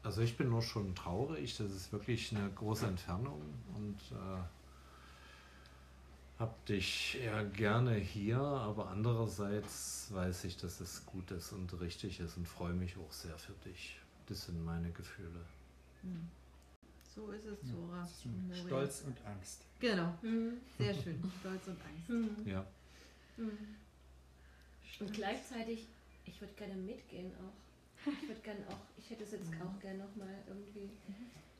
Also 0.04 0.22
ich 0.22 0.38
bin 0.38 0.50
nur 0.50 0.62
schon 0.62 0.96
traurig, 0.96 1.58
das 1.58 1.72
ist 1.72 1.92
wirklich 1.92 2.36
eine 2.36 2.50
große 2.52 2.88
Entfernung 2.88 3.42
und 3.76 3.98
äh, 4.12 4.42
hab 6.40 6.66
dich 6.68 7.16
ja 7.24 7.44
gerne 7.44 7.96
hier, 7.96 8.40
aber 8.40 8.88
andererseits 8.90 10.08
weiß 10.14 10.46
ich, 10.46 10.56
dass 10.56 10.80
es 10.80 11.06
gut 11.06 11.30
ist 11.32 11.52
und 11.52 11.80
richtig 11.82 12.22
ist 12.22 12.38
und 12.38 12.48
freue 12.48 12.74
mich 12.74 12.96
auch 12.98 13.12
sehr 13.12 13.38
für 13.38 13.52
dich. 13.70 14.00
Das 14.28 14.46
sind 14.46 14.64
meine 14.64 14.90
Gefühle. 14.92 15.42
Hm. 16.02 16.30
So 17.14 17.30
ist 17.32 17.44
es, 17.46 17.60
Ja, 17.68 17.74
Zora. 17.74 18.08
und 18.24 18.48
Moria. 18.48 18.64
Stolz 18.68 19.02
und 19.02 19.26
Angst. 19.26 19.66
Genau, 19.82 20.14
Mhm. 20.22 20.54
sehr 20.78 20.94
schön. 20.94 21.22
Stolz 21.42 21.68
und 21.68 21.78
Angst. 21.82 22.10
Mhm. 22.10 22.48
Ja. 22.48 22.66
Mhm. 23.36 23.76
Und 25.02 25.14
gleichzeitig, 25.14 25.88
ich 26.26 26.40
würde 26.40 26.54
gerne 26.54 26.76
mitgehen 26.76 27.32
auch. 27.36 27.69
Ich 28.06 28.28
würde 28.28 28.42
gerne 28.42 28.62
auch, 28.70 28.98
ich 28.98 29.10
hätte 29.10 29.24
es 29.24 29.32
jetzt 29.32 29.50
auch 29.62 29.80
gerne 29.80 30.00
nochmal 30.00 30.36
irgendwie 30.48 30.90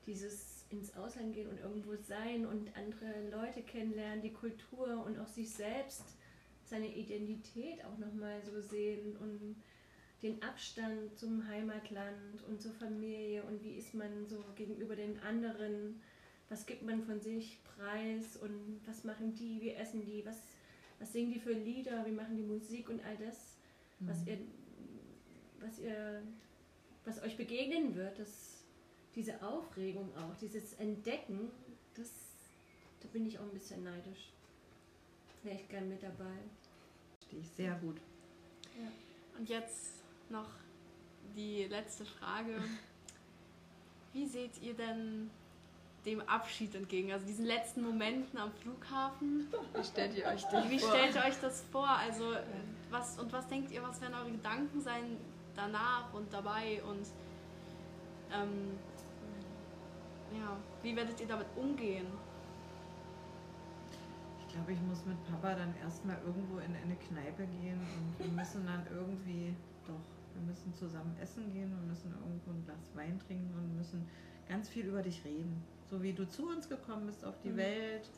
dieses 0.06 0.66
ins 0.70 0.96
Ausland 0.96 1.34
gehen 1.34 1.50
und 1.50 1.60
irgendwo 1.60 1.96
sein 1.96 2.46
und 2.46 2.76
andere 2.78 3.30
Leute 3.32 3.62
kennenlernen, 3.62 4.22
die 4.22 4.34
Kultur 4.34 5.04
und 5.06 5.20
auch 5.20 5.28
sich 5.28 5.50
selbst, 5.50 6.04
seine 6.64 6.88
Identität 6.88 7.84
auch 7.86 7.98
nochmal 7.98 8.42
so 8.44 8.62
sehen 8.62 9.18
und 9.18 9.56
den 10.22 10.42
Abstand 10.44 11.18
zum 11.18 11.48
Heimatland 11.48 12.44
und 12.48 12.62
zur 12.62 12.74
Familie 12.74 13.44
und 13.44 13.64
wie 13.64 13.76
ist 13.78 13.94
man 13.94 14.28
so 14.28 14.44
gegenüber 14.56 14.96
den 14.96 15.20
anderen, 15.20 16.02
was 16.50 16.66
gibt 16.66 16.84
man 16.84 17.02
von 17.04 17.20
sich 17.20 17.60
preis 17.64 18.38
und 18.38 18.82
was 18.86 19.04
machen 19.04 19.34
die, 19.34 19.62
wie 19.62 19.72
essen 19.72 20.06
die, 20.06 20.26
was, 20.26 20.44
was 21.00 21.14
singen 21.14 21.32
die 21.32 21.40
für 21.40 21.54
Lieder, 21.54 22.06
wie 22.06 22.12
machen 22.12 22.38
die 22.38 22.44
Musik 22.44 22.90
und 22.90 23.04
all 23.06 23.18
das, 23.18 23.56
was 24.02 24.26
ihr, 24.28 24.38
was 25.62 25.80
ihr, 25.80 26.22
was 27.06 27.22
euch 27.22 27.38
begegnen 27.38 27.96
wird, 27.96 28.20
das, 28.20 28.64
diese 29.16 29.42
Aufregung 29.42 30.10
auch, 30.18 30.36
dieses 30.38 30.74
Entdecken, 30.74 31.52
das, 31.96 32.10
da 33.02 33.08
bin 33.10 33.26
ich 33.26 33.38
auch 33.40 33.44
ein 33.44 33.54
bisschen 33.54 33.84
neidisch. 33.84 34.32
Wäre 35.44 35.56
ich 35.56 35.70
gern 35.70 35.90
mit 35.90 36.04
dabei. 36.04 36.36
Verstehe 37.18 37.40
ich 37.40 37.50
sehr 37.50 37.76
gut. 37.76 37.98
Und 39.38 39.48
jetzt 39.48 40.04
noch 40.30 40.50
die 41.36 41.64
letzte 41.66 42.06
Frage. 42.06 42.62
Wie 44.14 44.26
seht 44.26 44.62
ihr 44.62 44.74
denn 44.74 45.30
dem 46.06 46.22
Abschied 46.22 46.76
entgegen? 46.76 47.12
Also 47.12 47.26
diesen 47.26 47.46
letzten 47.46 47.84
Momenten 47.84 48.38
am 48.40 48.52
Flughafen? 48.52 49.48
Wie 49.74 49.84
stellt 49.84 50.16
ihr 50.16 50.26
euch 50.26 50.44
das 50.44 50.70
Wie 50.70 50.80
vor? 50.80 50.90
stellt 50.90 51.16
ihr 51.16 51.24
euch 51.24 51.40
das 51.42 51.64
vor? 51.72 51.88
Also 51.88 52.36
was 52.90 53.20
und 53.20 53.32
was 53.32 53.48
denkt 53.48 53.72
ihr, 53.72 53.84
was 53.84 54.02
werden 54.02 54.16
eure 54.16 54.32
Gedanken 54.32 54.82
sein 54.82 55.18
danach 55.60 56.14
und 56.14 56.32
dabei 56.32 56.82
und 56.84 57.06
ähm, 58.32 58.78
ja, 60.34 60.56
wie 60.84 60.96
werdet 60.96 61.20
ihr 61.20 61.28
damit 61.28 61.48
umgehen? 61.56 62.08
Ich 64.40 64.54
glaube, 64.54 64.72
ich 64.72 64.82
muss 64.82 65.06
mit 65.06 65.18
Papa 65.30 65.56
dann 65.56 65.74
erstmal 65.84 66.18
irgendwo 66.26 66.58
in 66.60 66.76
eine 66.76 66.96
Kneipe 66.96 67.46
gehen 67.62 67.80
und 67.80 68.26
wir 68.26 68.32
müssen 68.32 68.66
dann 68.66 68.86
irgendwie, 68.92 69.54
doch, 69.88 70.02
wir 70.36 70.42
müssen 70.48 70.74
zusammen 70.76 71.16
essen 71.22 71.52
gehen, 71.54 71.70
wir 71.70 71.88
müssen 71.88 72.12
irgendwo 72.12 72.52
ein 72.52 72.64
Glas 72.66 72.90
Wein 72.96 73.20
trinken 73.28 73.54
und 73.56 73.78
müssen 73.78 74.08
ganz 74.48 74.70
viel 74.70 74.86
über 74.86 75.02
dich 75.02 75.24
reden. 75.26 75.62
So 75.90 76.02
wie 76.02 76.14
du 76.14 76.28
zu 76.28 76.48
uns 76.48 76.68
gekommen 76.70 77.06
bist 77.08 77.24
auf 77.26 77.36
die 77.44 77.52
Mhm. 77.52 77.58
Welt, 77.58 78.10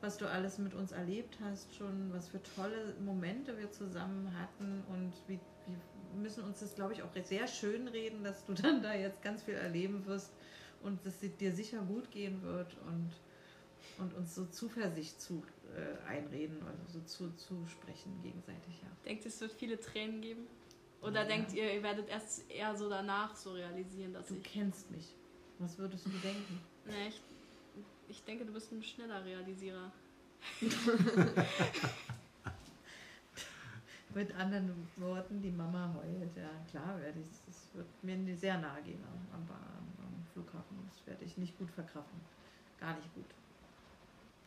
was 0.00 0.16
du 0.18 0.28
alles 0.28 0.58
mit 0.58 0.74
uns 0.74 0.92
erlebt 0.92 1.38
hast 1.42 1.74
schon, 1.74 2.12
was 2.12 2.28
für 2.28 2.42
tolle 2.42 2.94
Momente 3.04 3.56
wir 3.58 3.70
zusammen 3.72 4.30
hatten 4.38 4.82
und 4.88 5.12
wie, 5.26 5.38
müssen 6.14 6.44
uns 6.44 6.60
das, 6.60 6.74
glaube 6.74 6.92
ich, 6.92 7.02
auch 7.02 7.10
sehr 7.24 7.46
schön 7.48 7.88
reden, 7.88 8.24
dass 8.24 8.44
du 8.44 8.52
dann 8.62 8.82
da 8.82 8.94
jetzt 8.94 9.22
ganz 9.22 9.42
viel 9.42 9.54
erleben 9.54 10.04
wirst 10.06 10.30
und 10.82 11.04
dass 11.06 11.22
es 11.22 11.36
dir 11.36 11.52
sicher 11.52 11.80
gut 11.82 12.10
gehen 12.10 12.42
wird 12.42 12.76
und, 12.86 13.10
und 13.98 14.14
uns 14.14 14.34
so 14.34 14.46
Zuversicht 14.46 15.20
zu 15.20 15.42
äh, 15.74 16.06
einreden, 16.08 16.62
also 16.66 16.98
so 16.98 17.00
zu, 17.04 17.30
zusprechen 17.36 18.12
gegenseitig, 18.22 18.82
ja. 18.82 18.88
Denkt 19.04 19.24
ihr, 19.24 19.28
es 19.28 19.40
wird 19.40 19.52
viele 19.52 19.80
Tränen 19.80 20.20
geben? 20.20 20.46
Oder 21.00 21.22
Ja. 21.22 21.28
denkt 21.28 21.52
ihr, 21.52 21.72
ihr 21.72 21.82
werdet 21.82 22.08
erst 22.08 22.50
eher 22.50 22.74
so 22.74 22.88
danach 22.88 23.36
so 23.36 23.52
realisieren, 23.52 24.12
dass 24.14 24.26
Du 24.28 24.34
ich. 24.34 24.42
kennst 24.44 24.90
mich. 24.90 25.14
Was 25.58 25.78
würdest 25.78 26.06
du 26.06 26.10
denken? 26.10 26.60
Nee, 26.84 27.08
ich, 27.08 27.20
ich 28.08 28.24
denke, 28.24 28.44
du 28.44 28.52
bist 28.52 28.72
ein 28.72 28.82
schneller 28.82 29.24
Realisierer. 29.24 29.92
Mit 34.16 34.34
anderen 34.34 34.88
Worten, 34.96 35.42
die 35.42 35.50
Mama 35.50 35.94
heult. 35.94 36.34
Ja, 36.38 36.48
klar 36.70 36.98
werde 36.98 37.20
ich, 37.20 37.26
es 37.50 37.68
wird 37.74 37.86
mir 38.02 38.34
sehr 38.34 38.56
nahe 38.56 38.82
gehen 38.82 39.04
am, 39.30 39.42
am, 39.42 40.26
Flughafen. 40.32 40.88
Das 40.90 41.06
werde 41.06 41.22
ich 41.22 41.36
nicht 41.36 41.58
gut 41.58 41.70
verkraften. 41.70 42.18
Gar 42.80 42.96
nicht 42.96 43.14
gut. 43.14 43.26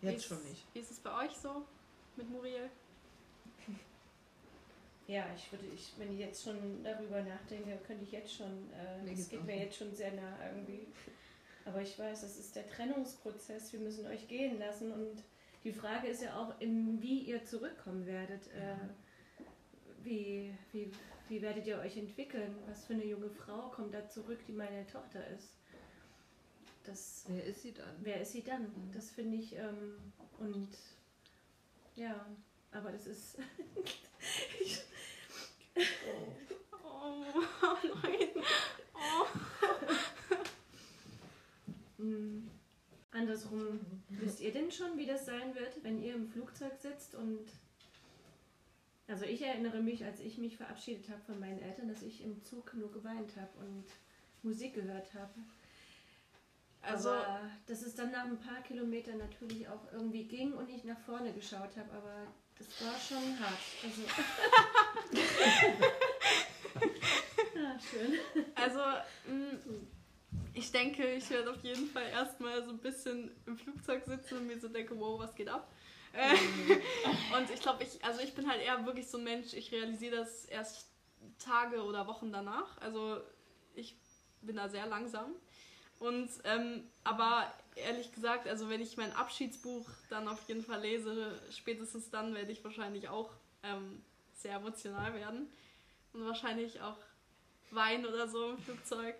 Jetzt 0.02 0.18
ist- 0.18 0.26
schon 0.26 0.44
nicht. 0.46 0.66
Wie 0.74 0.80
ist 0.80 0.90
es 0.90 1.00
bei 1.00 1.24
euch 1.24 1.38
so 1.38 1.68
mit 2.16 2.28
Muriel? 2.32 2.72
Ja, 5.06 5.26
ich 5.36 5.52
würde, 5.52 5.66
ich, 5.68 5.94
wenn 6.00 6.14
ich 6.14 6.20
jetzt 6.20 6.44
schon 6.44 6.84
darüber 6.84 7.22
nachdenke, 7.22 7.78
könnte 7.86 8.04
ich 8.06 8.12
jetzt 8.12 8.34
schon, 8.34 8.72
äh, 8.74 9.12
es 9.12 9.30
geht 9.30 9.46
mir 9.46 9.66
jetzt 9.66 9.78
schon 9.78 9.94
sehr 9.94 10.14
nah 10.14 10.36
irgendwie. 10.48 10.88
Aber 11.66 11.84
ich 11.84 11.98
weiß, 11.98 12.22
das 12.22 12.40
ist 12.40 12.56
der 12.56 12.68
Trennungsprozess, 12.68 13.72
wir 13.72 13.82
müssen 13.82 14.08
euch 14.08 14.28
gehen 14.28 14.58
lassen 14.58 14.92
und 14.92 15.24
die 15.64 15.74
Frage 15.74 16.08
ist 16.08 16.24
ja 16.24 16.36
auch, 16.40 16.60
in, 16.60 17.00
wie 17.04 17.20
ihr 17.20 17.46
zurückkommen 17.46 18.08
werdet. 18.08 18.48
Äh, 18.48 18.76
wie, 20.04 20.54
wie, 20.72 20.92
wie 21.28 21.42
werdet 21.42 21.68
ihr 21.68 21.80
euch 21.80 21.98
entwickeln? 21.98 22.56
Was 22.68 22.86
für 22.86 22.94
eine 22.94 23.06
junge 23.06 23.30
Frau 23.30 23.70
kommt 23.70 23.94
da 23.94 24.08
zurück, 24.08 24.40
die 24.48 24.54
meine 24.54 24.86
Tochter 24.88 25.26
ist? 25.28 25.54
Das, 26.84 27.26
Wer 27.28 27.44
ist 27.44 27.62
sie 27.62 27.74
dann? 27.74 27.96
wer 28.02 28.22
ist 28.22 28.32
sie 28.32 28.44
dann? 28.44 28.72
Das 28.94 29.12
finde 29.12 29.38
ich, 29.38 29.56
ähm, 29.56 29.98
und 30.40 30.70
ja, 31.96 32.26
aber 32.72 32.92
das 32.92 33.06
ist. 33.06 33.38
ich, 34.60 34.82
Oh, 36.82 37.24
nein. 38.04 38.30
Oh. 38.94 39.26
Hm. 41.98 42.50
Andersrum, 43.12 43.80
wisst 44.08 44.40
ihr 44.40 44.54
denn 44.54 44.72
schon, 44.72 44.98
wie 44.98 45.06
das 45.06 45.26
sein 45.26 45.54
wird, 45.54 45.84
wenn 45.84 46.02
ihr 46.02 46.16
im 46.16 46.30
Flugzeug 46.30 46.78
sitzt 46.80 47.14
und. 47.14 47.46
Also 49.10 49.26
ich 49.26 49.42
erinnere 49.42 49.82
mich, 49.82 50.06
als 50.06 50.20
ich 50.20 50.38
mich 50.38 50.58
verabschiedet 50.58 51.10
habe 51.10 51.22
von 51.26 51.40
meinen 51.40 51.60
Eltern, 51.60 51.90
dass 51.90 52.04
ich 52.04 52.24
im 52.24 52.44
Zug 52.44 52.76
nur 52.76 52.92
geweint 52.92 53.36
habe 53.36 53.50
und 53.66 53.86
Musik 54.44 54.76
gehört 54.76 55.12
habe. 55.16 55.34
Also, 56.82 57.10
aber 57.10 57.50
dass 57.66 57.82
es 57.82 57.96
dann 57.96 58.12
nach 58.12 58.26
ein 58.26 58.40
paar 58.40 58.62
Kilometern 58.62 59.18
natürlich 59.18 59.68
auch 59.68 59.92
irgendwie 59.92 60.26
ging 60.26 60.54
und 60.54 60.70
ich 60.70 60.84
nach 60.84 61.00
vorne 61.00 61.34
geschaut 61.34 61.76
habe, 61.76 61.92
aber 61.92 62.28
das 62.58 62.68
war 62.86 62.94
schon 63.00 63.40
hart. 63.40 63.58
Also 63.84 64.04
ah, 67.58 67.80
schön. 67.80 68.14
also 68.56 68.80
mh, 69.28 69.58
ich 70.54 70.72
denke, 70.72 71.14
ich 71.14 71.28
werde 71.32 71.52
auf 71.52 71.64
jeden 71.64 71.88
Fall 71.88 72.10
erstmal 72.12 72.64
so 72.64 72.70
ein 72.70 72.78
bisschen 72.78 73.32
im 73.48 73.58
Flugzeug 73.58 74.06
sitzen 74.06 74.38
und 74.38 74.46
mir 74.48 74.60
so 74.60 74.70
denke, 74.70 74.96
wow, 75.00 75.18
was 75.20 75.34
geht 75.34 75.50
ab? 75.50 75.68
Äh, 76.14 76.36
und 77.38 77.50
ich 77.52 77.62
glaube, 77.62 77.84
ich, 77.84 78.04
also 78.04 78.22
ich 78.22 78.34
bin 78.34 78.50
halt 78.50 78.62
eher 78.62 78.86
wirklich 78.86 79.08
so 79.08 79.18
ein 79.18 79.24
Mensch, 79.24 79.54
ich 79.54 79.72
realisiere 79.72 80.18
das 80.18 80.46
erst 80.46 80.88
Tage 81.40 81.84
oder 81.84 82.08
Wochen 82.08 82.32
danach. 82.32 82.78
Also 82.80 83.22
ich 83.76 83.96
bin 84.42 84.56
da 84.56 84.70
sehr 84.70 84.88
langsam. 84.88 85.32
Und 86.00 86.30
ähm, 86.46 86.90
aber 87.04 87.52
ehrlich 87.76 88.14
gesagt, 88.14 88.48
also 88.48 88.70
wenn 88.70 88.82
ich 88.82 88.98
mein 88.98 89.12
Abschiedsbuch 89.14 89.90
dann 90.10 90.28
auf 90.28 90.48
jeden 90.48 90.64
Fall 90.64 90.82
lese, 90.82 91.40
spätestens 91.52 92.10
dann 92.10 92.34
werde 92.34 92.52
ich 92.52 92.64
wahrscheinlich 92.64 93.10
auch 93.10 93.32
ähm, 93.64 94.02
sehr 94.34 94.56
emotional 94.56 95.14
werden 95.14 95.50
und 96.14 96.26
wahrscheinlich 96.26 96.82
auch 96.82 96.98
weinen 97.72 98.06
oder 98.06 98.28
so 98.28 98.52
im 98.52 98.58
Flugzeug. 98.60 99.16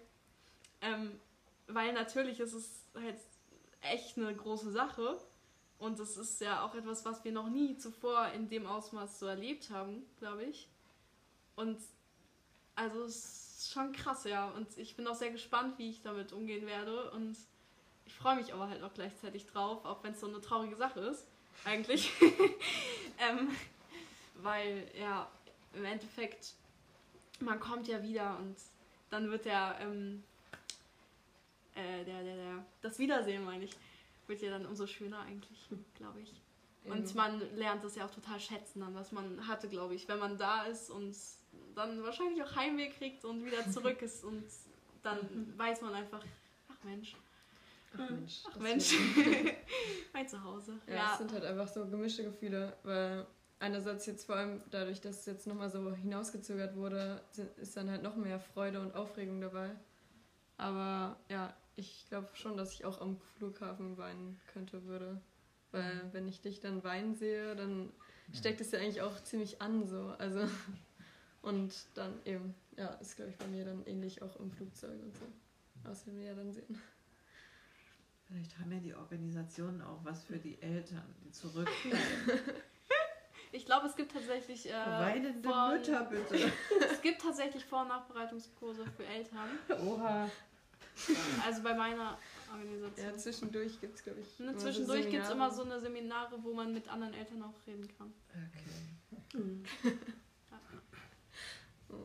Ähm, 0.82 1.20
weil 1.68 1.94
natürlich 1.94 2.40
ist 2.40 2.54
es 2.54 2.86
halt 2.96 3.20
echt 3.82 4.18
eine 4.18 4.34
große 4.34 4.72
Sache 4.72 5.20
und 5.80 6.00
es 6.00 6.18
ist 6.18 6.42
ja 6.42 6.64
auch 6.64 6.76
etwas, 6.76 7.06
was 7.06 7.24
wir 7.24 7.32
noch 7.32 7.50
nie 7.50 7.78
zuvor 7.78 8.28
in 8.34 8.50
dem 8.50 8.66
Ausmaß 8.66 9.20
so 9.20 9.26
erlebt 9.26 9.70
haben, 9.70 10.06
glaube 10.20 10.44
ich. 10.44 10.68
Und 11.56 11.80
also 12.76 13.04
es 13.04 13.58
ist 13.58 13.72
schon 13.72 13.94
krass, 13.94 14.26
ja. 14.26 14.50
Und 14.50 14.78
ich 14.78 14.96
bin 14.98 15.08
auch 15.08 15.16
sehr 15.16 15.32
gespannt, 15.32 15.78
wie 15.78 15.90
ich 15.90 16.02
damit 16.02 16.34
umgehen 16.34 16.66
werde. 16.66 17.12
Und 17.12 17.38
ich 18.06 18.14
freue 18.14 18.36
mich 18.36 18.54
aber 18.54 18.68
halt 18.68 18.84
auch 18.84 18.94
gleichzeitig 18.94 19.46
drauf, 19.46 19.86
auch 19.86 20.04
wenn 20.04 20.14
es 20.14 20.20
so 20.20 20.28
eine 20.28 20.42
traurige 20.42 20.76
Sache 20.76 21.00
ist, 21.00 21.26
eigentlich. 21.64 22.12
ähm, 23.20 23.50
weil, 24.36 24.92
ja, 25.00 25.30
im 25.74 25.86
Endeffekt, 25.86 26.54
man 27.40 27.60
kommt 27.60 27.88
ja 27.88 28.04
wieder 28.04 28.38
und 28.40 28.58
dann 29.10 29.32
wird 29.32 29.46
der, 29.46 29.78
ähm, 29.80 30.24
äh, 31.76 32.04
der, 32.04 32.24
der, 32.24 32.36
der, 32.36 32.66
das 32.82 33.00
Wiedersehen, 33.00 33.46
meine 33.46 33.64
ich, 33.64 33.72
wird 34.30 34.42
ja 34.42 34.52
dann 34.52 34.66
umso 34.66 34.88
schöner 34.88 35.20
eigentlich, 35.22 35.70
glaube 35.96 36.22
ich. 36.22 36.34
Und 36.86 37.14
man 37.14 37.40
lernt 37.56 37.84
das 37.84 37.96
ja 37.96 38.06
auch 38.06 38.12
total 38.12 38.40
schätzen, 38.40 38.80
dann, 38.80 38.96
was 38.96 39.12
man 39.12 39.48
hatte, 39.48 39.68
glaube 39.68 39.94
ich, 39.96 40.08
wenn 40.08 40.18
man 40.18 40.38
da 40.38 40.64
ist 40.64 40.90
und 40.90 41.16
dann 41.76 42.02
wahrscheinlich 42.04 42.42
auch 42.42 42.56
Heimweh 42.56 42.90
kriegt 42.90 43.26
und 43.26 43.46
wieder 43.46 43.68
zurück 43.72 44.02
ist 44.02 44.24
und 44.24 44.46
dann 45.04 45.54
weiß 45.58 45.82
man 45.82 45.94
einfach, 45.94 46.24
ach 46.70 46.84
Mensch, 46.84 47.16
Ach 47.94 48.10
Mensch. 48.10 48.44
ach 48.50 48.56
Mensch, 48.58 48.94
mein 50.14 50.28
Zuhause. 50.28 50.80
Ja, 50.88 50.94
Ja, 50.96 51.12
es 51.12 51.18
sind 51.18 51.34
halt 51.34 51.44
einfach 51.44 51.68
so 51.68 51.86
gemischte 51.88 52.24
Gefühle, 52.24 52.78
weil 52.84 53.26
einerseits 53.60 54.06
jetzt 54.06 54.26
vor 54.26 54.36
allem 54.36 54.62
dadurch, 54.72 55.02
dass 55.02 55.20
es 55.20 55.26
jetzt 55.26 55.48
nochmal 55.48 55.70
so 55.70 55.94
hinausgezögert 55.94 56.76
wurde, 56.76 57.22
ist 57.58 57.76
dann 57.76 57.90
halt 57.90 58.04
noch 58.04 58.16
mehr 58.16 58.40
Freude 58.40 58.80
und 58.80 58.96
Aufregung 58.96 59.42
dabei. 59.42 59.72
Aber 60.58 61.18
ja, 61.30 61.54
ich 61.80 62.06
glaube 62.10 62.28
schon, 62.34 62.58
dass 62.58 62.74
ich 62.74 62.86
auch 62.86 63.00
am 63.02 63.18
Flughafen 63.38 63.98
weinen 63.98 64.40
könnte, 64.54 64.84
würde. 64.86 65.22
Weil 65.72 66.10
wenn 66.12 66.28
ich 66.28 66.42
dich 66.42 66.60
dann 66.60 66.84
weinen 66.84 67.16
sehe, 67.16 67.56
dann 67.56 67.92
steckt 68.34 68.60
es 68.62 68.72
ja 68.72 68.80
eigentlich 68.80 69.02
auch 69.02 69.22
ziemlich 69.24 69.62
an 69.62 69.88
so. 69.88 70.14
Also 70.18 70.48
und 71.42 71.74
dann 71.96 72.14
eben, 72.26 72.54
ja, 72.78 72.88
ist 72.96 73.16
glaube 73.16 73.32
ich 73.32 73.38
bei 73.38 73.48
mir 73.48 73.66
dann 73.66 73.86
ähnlich 73.86 74.22
auch 74.22 74.36
im 74.40 74.52
Flugzeug 74.52 75.02
und 75.02 75.16
so. 75.16 75.26
Was 75.84 76.06
wir 76.06 76.22
ja 76.22 76.34
dann 76.34 76.52
sehen. 76.52 76.82
Vielleicht 78.28 78.60
haben 78.60 78.72
ja 78.72 78.80
die 78.80 78.94
Organisationen 78.94 79.82
auch 79.82 80.04
was 80.04 80.24
für 80.24 80.38
die 80.38 80.62
Eltern, 80.62 81.16
die 81.24 81.32
zurückbleiben. 81.32 82.00
Ich 83.52 83.66
glaube, 83.66 83.88
es 83.88 83.96
gibt 83.96 84.12
tatsächlich 84.12 84.70
äh, 84.70 84.74
Weinende 84.74 85.50
von- 85.50 85.72
Mütter, 85.72 86.04
bitte. 86.06 86.52
es 86.92 87.02
gibt 87.02 87.20
tatsächlich 87.20 87.66
Vor- 87.66 87.82
und 87.82 87.88
Nachbereitungskurse 87.88 88.86
für 88.96 89.04
Eltern. 89.06 89.50
Oha. 89.88 90.30
Also 91.46 91.64
bei 91.64 91.74
meiner 91.74 92.18
Organisation. 92.52 93.08
Ja, 93.08 93.18
zwischendurch 93.18 93.82
gibt 93.82 93.96
es, 93.96 94.04
glaube 94.04 94.20
ich. 94.22 94.40
Ne, 94.40 94.46
immer 94.46 94.60
so 94.60 94.66
zwischendurch 94.66 95.10
gibt 95.10 95.24
es 95.24 95.30
immer 95.30 95.52
so 95.52 95.64
eine 95.64 95.80
Seminare, 95.80 96.38
wo 96.42 96.54
man 96.54 96.74
mit 96.74 96.88
anderen 96.88 97.14
Eltern 97.14 97.44
auch 97.44 97.68
reden 97.68 97.88
kann. 97.98 98.12
Okay. 99.34 99.44
Mhm. 99.44 99.64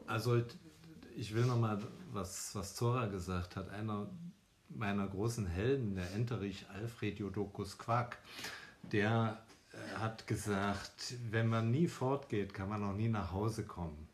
Also 0.07 0.43
ich 1.17 1.35
will 1.35 1.45
nochmal, 1.45 1.83
was, 2.13 2.55
was 2.55 2.75
Zora 2.75 3.07
gesagt 3.07 3.57
hat. 3.57 3.69
Einer 3.71 4.09
meiner 4.69 5.07
großen 5.07 5.47
Helden, 5.47 5.95
der 5.95 6.11
Enterich 6.13 6.67
Alfred 6.73 7.19
Jodokus 7.19 7.79
Quack, 7.79 8.19
der 8.93 9.43
äh, 9.73 9.99
hat 9.99 10.27
gesagt, 10.27 11.15
wenn 11.31 11.49
man 11.49 11.71
nie 11.71 11.89
fortgeht, 11.89 12.55
kann 12.55 12.69
man 12.69 12.83
auch 12.83 12.95
nie 12.95 13.09
nach 13.09 13.33
Hause 13.33 13.65
kommen. 13.65 14.09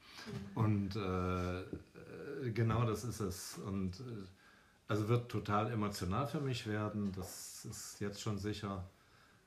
Und 0.55 0.97
äh, 0.97 1.61
äh, 1.61 1.65
genau 2.53 2.85
das 2.85 3.05
ist 3.05 3.21
es. 3.21 3.59
Und 3.59 4.01
äh, 4.01 4.25
also 4.91 5.09
wird 5.09 5.31
total 5.31 5.71
emotional 5.71 6.27
für 6.27 6.41
mich 6.41 6.67
werden, 6.67 7.13
das 7.13 7.65
ist 7.65 8.01
jetzt 8.01 8.21
schon 8.21 8.39
sicher. 8.39 8.85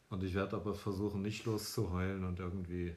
Und 0.10 0.24
ich 0.24 0.34
werde 0.36 0.56
aber 0.56 0.74
versuchen, 0.74 1.22
nicht 1.22 1.44
loszuheulen 1.46 2.24
und 2.24 2.40
irgendwie, 2.40 2.96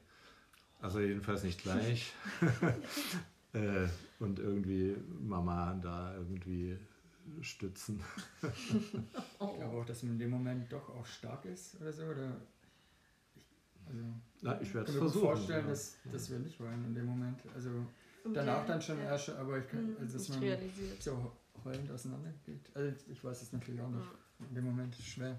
also 0.80 1.00
jedenfalls 1.00 1.42
nicht 1.42 1.61
gleich. 1.61 2.12
äh, 3.52 3.88
und 4.20 4.38
irgendwie 4.38 4.96
Mama 5.20 5.74
da 5.82 6.14
irgendwie 6.14 6.78
stützen. 7.40 8.00
Ich 8.42 9.56
glaube 9.59 9.76
auch, 9.78 9.85
dass 9.85 10.02
man 10.04 10.12
in 10.12 10.18
dem 10.20 10.30
Moment 10.30 10.72
doch 10.72 10.88
auch 10.90 11.04
stark 11.04 11.44
ist 11.46 11.80
oder 11.80 11.92
so. 11.92 12.04
Oder 12.04 12.37
ich, 13.35 13.88
also, 13.88 14.04
Na, 14.42 14.61
ich 14.61 14.72
werde 14.72 14.87
kann 14.87 14.94
es 14.94 14.94
mir 14.94 15.00
gut 15.00 15.11
versuchen. 15.11 15.20
vorstellen, 15.26 15.64
ja. 15.64 15.70
dass, 15.70 15.96
dass 16.12 16.30
wir 16.30 16.38
nicht 16.38 16.61
wollen 16.61 16.85
in 16.85 16.94
dem 16.94 17.06
Moment. 17.06 17.40
Also 17.54 17.70
danach 18.32 18.64
dann 18.66 18.80
schon 18.80 18.98
erst, 19.00 19.30
aber 19.30 19.59
ich 19.59 19.68
kann, 19.68 19.85
Mhm. 19.90 19.96
also, 20.00 20.18
dass 20.18 20.28
man 20.28 20.38
realisiert. 20.38 21.02
so 21.02 21.32
heulend 21.66 21.90
auseinandergeht. 21.90 22.70
Also 22.74 22.96
ich 23.09 23.22
weiß 23.22 23.42
es 23.42 23.52
natürlich 23.52 23.81
auch 23.81 23.90
nicht. 23.90 24.09
In 24.48 24.55
dem 24.55 24.64
Moment 24.64 24.94
ist 24.94 25.00
es 25.00 25.07
schwer 25.07 25.38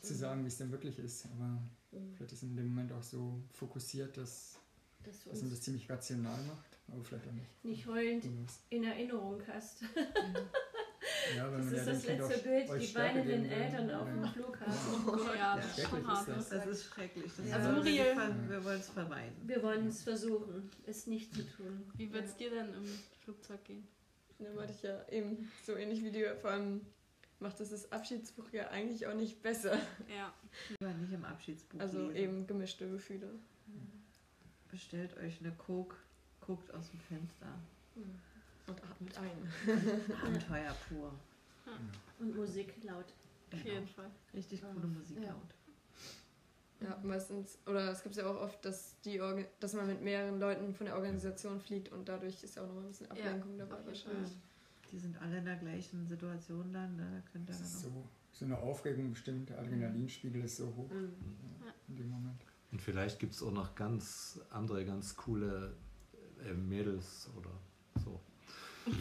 zu 0.00 0.14
sagen, 0.14 0.44
wie 0.44 0.48
es 0.48 0.56
denn 0.58 0.70
wirklich 0.70 0.98
ist. 0.98 1.26
Aber 1.26 1.60
Mhm. 1.90 2.14
vielleicht 2.14 2.32
ist 2.32 2.42
in 2.42 2.56
dem 2.56 2.68
Moment 2.68 2.92
auch 2.92 3.02
so 3.02 3.42
fokussiert, 3.52 4.16
dass, 4.16 4.58
Dass 5.04 5.24
dass 5.24 5.40
man 5.42 5.50
das 5.50 5.62
ziemlich 5.62 5.88
rational 5.90 6.38
macht. 6.44 6.78
Aber 6.90 7.02
vielleicht 7.04 7.26
auch 7.28 7.32
nicht. 7.32 7.64
nicht 7.64 7.86
heulend 7.86 8.24
in 8.70 8.84
Erinnerung 8.84 9.42
hast. 9.46 9.82
Ja, 11.36 11.50
weil 11.52 11.58
Das 11.58 11.66
man 11.66 11.74
ist 11.74 11.86
ja 11.86 11.92
das 11.92 12.06
letzte 12.06 12.38
Bild, 12.48 12.68
die 12.82 12.94
weinenden. 12.94 13.44
Eltern 13.46 13.90
auf 13.90 14.08
dem 14.08 14.22
Ja. 14.24 14.28
Flughafen. 14.30 15.04
Oh 15.06 15.12
Gott, 15.12 15.36
ja, 15.36 15.56
das 15.56 15.66
ist 15.66 15.72
Schrecklich 15.74 15.90
schon 15.90 16.06
hart. 16.06 16.28
ist 16.28 16.36
das. 16.36 16.48
Das 16.48 16.66
ist 16.66 16.84
schrecklich. 16.84 17.32
Das 17.36 17.46
Ja. 17.48 17.54
wollen 17.54 17.64
Also, 17.66 17.84
wir 17.84 18.14
Muriel- 18.14 18.48
wir 18.50 18.64
wollen 18.64 18.80
es 18.80 18.88
vermeiden. 18.88 19.36
Wir 19.46 19.62
wollen 19.62 19.86
es 19.88 20.02
versuchen, 20.02 20.70
es 20.86 21.06
nicht 21.06 21.34
zu 21.34 21.42
tun. 21.56 21.82
Wie 21.94 22.12
wird 22.12 22.24
es 22.26 22.36
dir 22.36 22.50
denn 22.50 22.72
im 22.74 22.84
Flugzeug 23.24 23.64
gehen? 23.64 23.86
Da 24.38 24.54
wollte 24.54 24.72
ich 24.72 24.82
ja 24.82 25.06
eben 25.08 25.50
so 25.64 25.74
ähnlich 25.76 26.02
wie 26.04 26.10
du, 26.12 26.34
vor 26.36 26.50
allem 26.50 26.80
macht 27.40 27.58
das 27.60 27.70
das 27.70 27.90
Abschiedsbuch 27.92 28.50
ja 28.52 28.68
eigentlich 28.68 29.06
auch 29.06 29.14
nicht 29.14 29.42
besser. 29.42 29.76
Ja. 30.16 30.32
Aber 30.80 30.92
nicht 30.94 31.12
im 31.12 31.24
Abschiedsbuch 31.24 31.80
Also 31.80 32.02
lesen. 32.08 32.16
eben 32.16 32.46
gemischte 32.46 32.88
Gefühle. 32.88 33.28
Bestellt 34.70 35.16
euch 35.16 35.40
eine 35.40 35.52
Coke, 35.52 35.96
guckt 36.40 36.72
aus 36.74 36.90
dem 36.90 37.00
Fenster. 37.00 37.46
Mhm. 37.94 38.20
Und 38.68 38.82
atmet 38.84 39.18
ein. 39.18 39.52
Abenteuer 40.24 40.76
pur. 40.88 41.12
Und 42.18 42.34
Musik 42.36 42.74
laut. 42.84 43.06
Auf 43.52 43.62
Genau. 43.62 43.74
jeden 43.74 43.88
Fall. 43.88 44.10
Richtig 44.34 44.60
Ja. 44.60 44.72
coole 44.72 44.86
Musik 44.86 45.16
Ja. 45.22 45.30
laut. 45.30 45.54
Ja, 46.80 46.96
meistens, 47.02 47.58
oder 47.66 47.90
es 47.90 48.02
gibt 48.02 48.14
ja 48.14 48.26
auch 48.30 48.40
oft, 48.40 48.64
dass, 48.64 48.94
die 49.04 49.20
Orga 49.20 49.42
dass 49.58 49.72
man 49.74 49.88
mit 49.88 50.00
mehreren 50.02 50.38
Leuten 50.38 50.72
von 50.74 50.86
der 50.86 50.94
Organisation 50.94 51.60
fliegt 51.60 51.90
und 51.90 52.08
dadurch 52.08 52.42
ist 52.44 52.54
ja 52.54 52.62
auch 52.62 52.66
nochmal 52.68 52.84
ein 52.84 52.88
bisschen 52.90 53.10
Ablenkung 53.10 53.58
dabei 53.58 53.74
auf 53.74 53.78
jeden 53.80 53.88
wahrscheinlich. 53.88 54.32
Die 54.92 54.98
sind 54.98 55.20
alle 55.20 55.38
in 55.38 55.44
der 55.44 55.56
gleichen 55.56 56.06
Situation 56.06 56.72
dann, 56.72 56.96
ne? 56.96 57.22
da 57.24 57.30
könnt 57.32 57.48
ihr 57.48 57.52
Das 57.52 57.58
dann 57.82 57.92
so, 57.92 58.04
so 58.32 58.44
eine 58.44 58.56
Aufregung 58.58 59.10
bestimmt. 59.10 59.50
Der 59.50 59.58
Adrenalinspiegel 59.58 60.44
ist 60.44 60.56
so 60.58 60.66
hoch 60.76 60.88
Mhm. 60.90 61.12
ja, 61.66 61.72
in 61.88 61.96
dem 61.96 62.08
Moment. 62.10 62.40
Und 62.70 62.80
vielleicht 62.80 63.18
gibt 63.18 63.34
es 63.34 63.42
auch 63.42 63.50
noch 63.52 63.74
ganz 63.74 64.40
andere, 64.50 64.84
ganz 64.84 65.16
coole 65.16 65.74
äh, 66.44 66.52
Mädels 66.54 67.28
oder 67.36 67.50
so. 68.04 68.20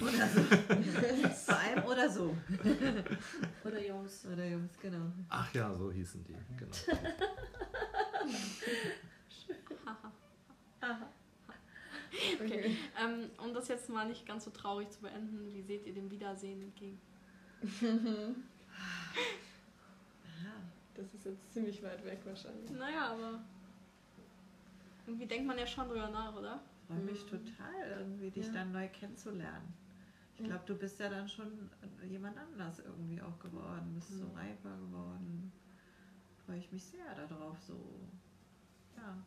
Oder 0.02 0.28
so. 0.28 0.42
Vor 1.46 1.58
allem 1.58 1.84
oder 1.86 2.10
so. 2.10 2.36
Oder 3.64 3.88
Jungs. 3.88 4.26
Oder 4.26 4.46
Jungs, 4.46 4.72
genau. 4.82 5.06
Ach 5.30 5.54
ja, 5.54 5.74
so 5.76 5.92
hießen 5.92 6.24
die. 6.26 6.36
Genau. 6.58 6.72
Okay. 12.40 12.76
Ähm, 13.00 13.30
um 13.44 13.54
das 13.54 13.68
jetzt 13.68 13.90
mal 13.90 14.08
nicht 14.08 14.26
ganz 14.26 14.46
so 14.46 14.52
traurig 14.52 14.90
zu 14.92 15.02
beenden, 15.02 15.54
wie 15.54 15.62
seht 15.62 15.86
ihr 15.86 15.94
dem 15.94 16.10
Wiedersehen 16.12 16.62
entgegen? 16.62 17.00
Das 20.96 21.14
ist 21.14 21.26
jetzt 21.26 21.54
ziemlich 21.54 21.84
weit 21.84 22.04
weg 22.06 22.20
wahrscheinlich. 22.26 22.72
Naja, 22.72 23.12
aber 23.12 23.40
irgendwie 25.06 25.28
denkt 25.28 25.46
man 25.46 25.58
ja 25.60 25.68
schon 25.68 25.88
drüber 25.88 26.10
nach, 26.10 26.36
oder? 26.36 26.60
freue 26.88 26.98
mich 27.02 27.24
Mhm. 27.26 27.30
total, 27.30 28.00
irgendwie 28.00 28.32
dich 28.32 28.48
Ja. 28.48 28.54
dann 28.54 28.72
neu 28.72 28.88
kennenzulernen. 28.88 29.74
Ich 30.38 30.44
glaube, 30.46 30.64
du 30.66 30.76
bist 30.76 31.00
ja 31.00 31.10
dann 31.10 31.28
schon 31.30 31.70
jemand 32.10 32.36
anders 32.38 32.80
irgendwie 32.80 33.22
auch 33.22 33.38
geworden, 33.40 33.94
bist 33.94 34.18
so 34.18 34.26
Mhm. 34.26 34.36
reifer 34.38 34.76
geworden. 34.78 35.52
Freue 36.48 36.60
ich 36.60 36.72
mich 36.72 36.86
sehr 36.86 37.14
darauf, 37.28 37.58
so. 37.62 37.74
Ja. 38.96 39.18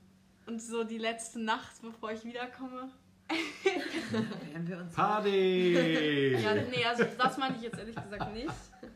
Und 0.46 0.62
so 0.62 0.84
die 0.84 0.96
letzte 0.96 1.38
Nacht, 1.38 1.82
bevor 1.82 2.12
ich 2.12 2.24
wiederkomme. 2.24 2.90
Werden 4.50 4.66
wir 4.66 4.78
uns, 4.78 4.94
Party! 4.94 5.76
Ja, 6.42 6.54
nee, 6.54 6.82
also 6.82 7.04
das 7.18 7.36
meine 7.36 7.56
ich 7.56 7.62
jetzt 7.62 7.78
ehrlich 7.78 7.94
gesagt 7.94 8.32
nicht. 8.32 8.48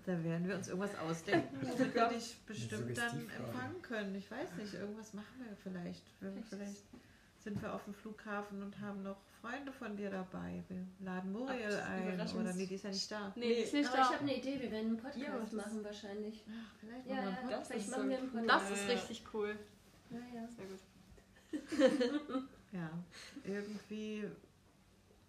da 0.06 0.24
werden 0.24 0.48
wir 0.48 0.56
uns 0.56 0.68
irgendwas 0.68 0.98
ausdenken, 0.98 1.58
womit 1.60 1.94
wir 1.94 2.08
dich 2.08 2.36
bestimmt 2.46 2.96
dann 2.96 3.28
empfangen 3.28 3.82
können. 3.82 4.14
Ich 4.14 4.30
weiß 4.30 4.54
nicht, 4.56 4.72
irgendwas 4.72 5.12
machen 5.12 5.44
wir 5.46 5.54
vielleicht. 5.62 6.02
Wir, 6.20 6.32
vielleicht 6.48 6.82
sind 7.44 7.60
wir 7.60 7.74
auf 7.74 7.84
dem 7.84 7.94
Flughafen 7.94 8.62
und 8.62 8.80
haben 8.80 9.02
noch 9.02 9.18
Freunde 9.40 9.70
von 9.72 9.96
dir 9.96 10.10
dabei. 10.10 10.64
Wir 10.68 10.86
laden 11.00 11.30
Muriel 11.32 11.78
Ach, 11.82 11.90
ein. 11.90 12.20
Oder 12.20 12.54
nee, 12.54 12.66
die 12.66 12.74
ist 12.74 12.84
ja 12.84 12.90
nicht 12.90 13.10
da. 13.10 13.32
Nee, 13.36 13.54
die 13.54 13.60
ist 13.62 13.74
nicht 13.74 13.86
Aber 13.88 13.96
da. 13.98 14.02
ich 14.02 14.08
habe 14.08 14.20
eine 14.20 14.36
Idee, 14.38 14.60
wir 14.62 14.70
werden 14.72 14.86
einen 14.86 14.96
Podcast 14.96 15.18
Ja, 15.26 15.38
das- 15.38 15.52
machen 15.52 15.84
wahrscheinlich. 15.84 16.44
Ach, 16.48 16.74
vielleicht 16.80 17.06
Ja, 17.06 17.14
machen 17.16 17.26
wir 17.26 17.38
einen 17.40 17.50
das 17.50 17.68
vielleicht 17.68 17.84
ist 17.86 17.90
machen 17.90 18.02
so 18.02 18.08
wir 18.08 18.18
einen 18.18 18.30
cool. 18.32 18.40
Podcast. 18.40 18.70
Das 18.70 18.80
ist 18.80 18.88
richtig 18.88 19.24
cool. 19.34 19.58
Ja, 20.10 20.18
ja. 20.34 20.48
Sehr 20.48 20.66
gut. 20.66 22.44
Ja, 22.72 22.90
irgendwie, 23.44 24.24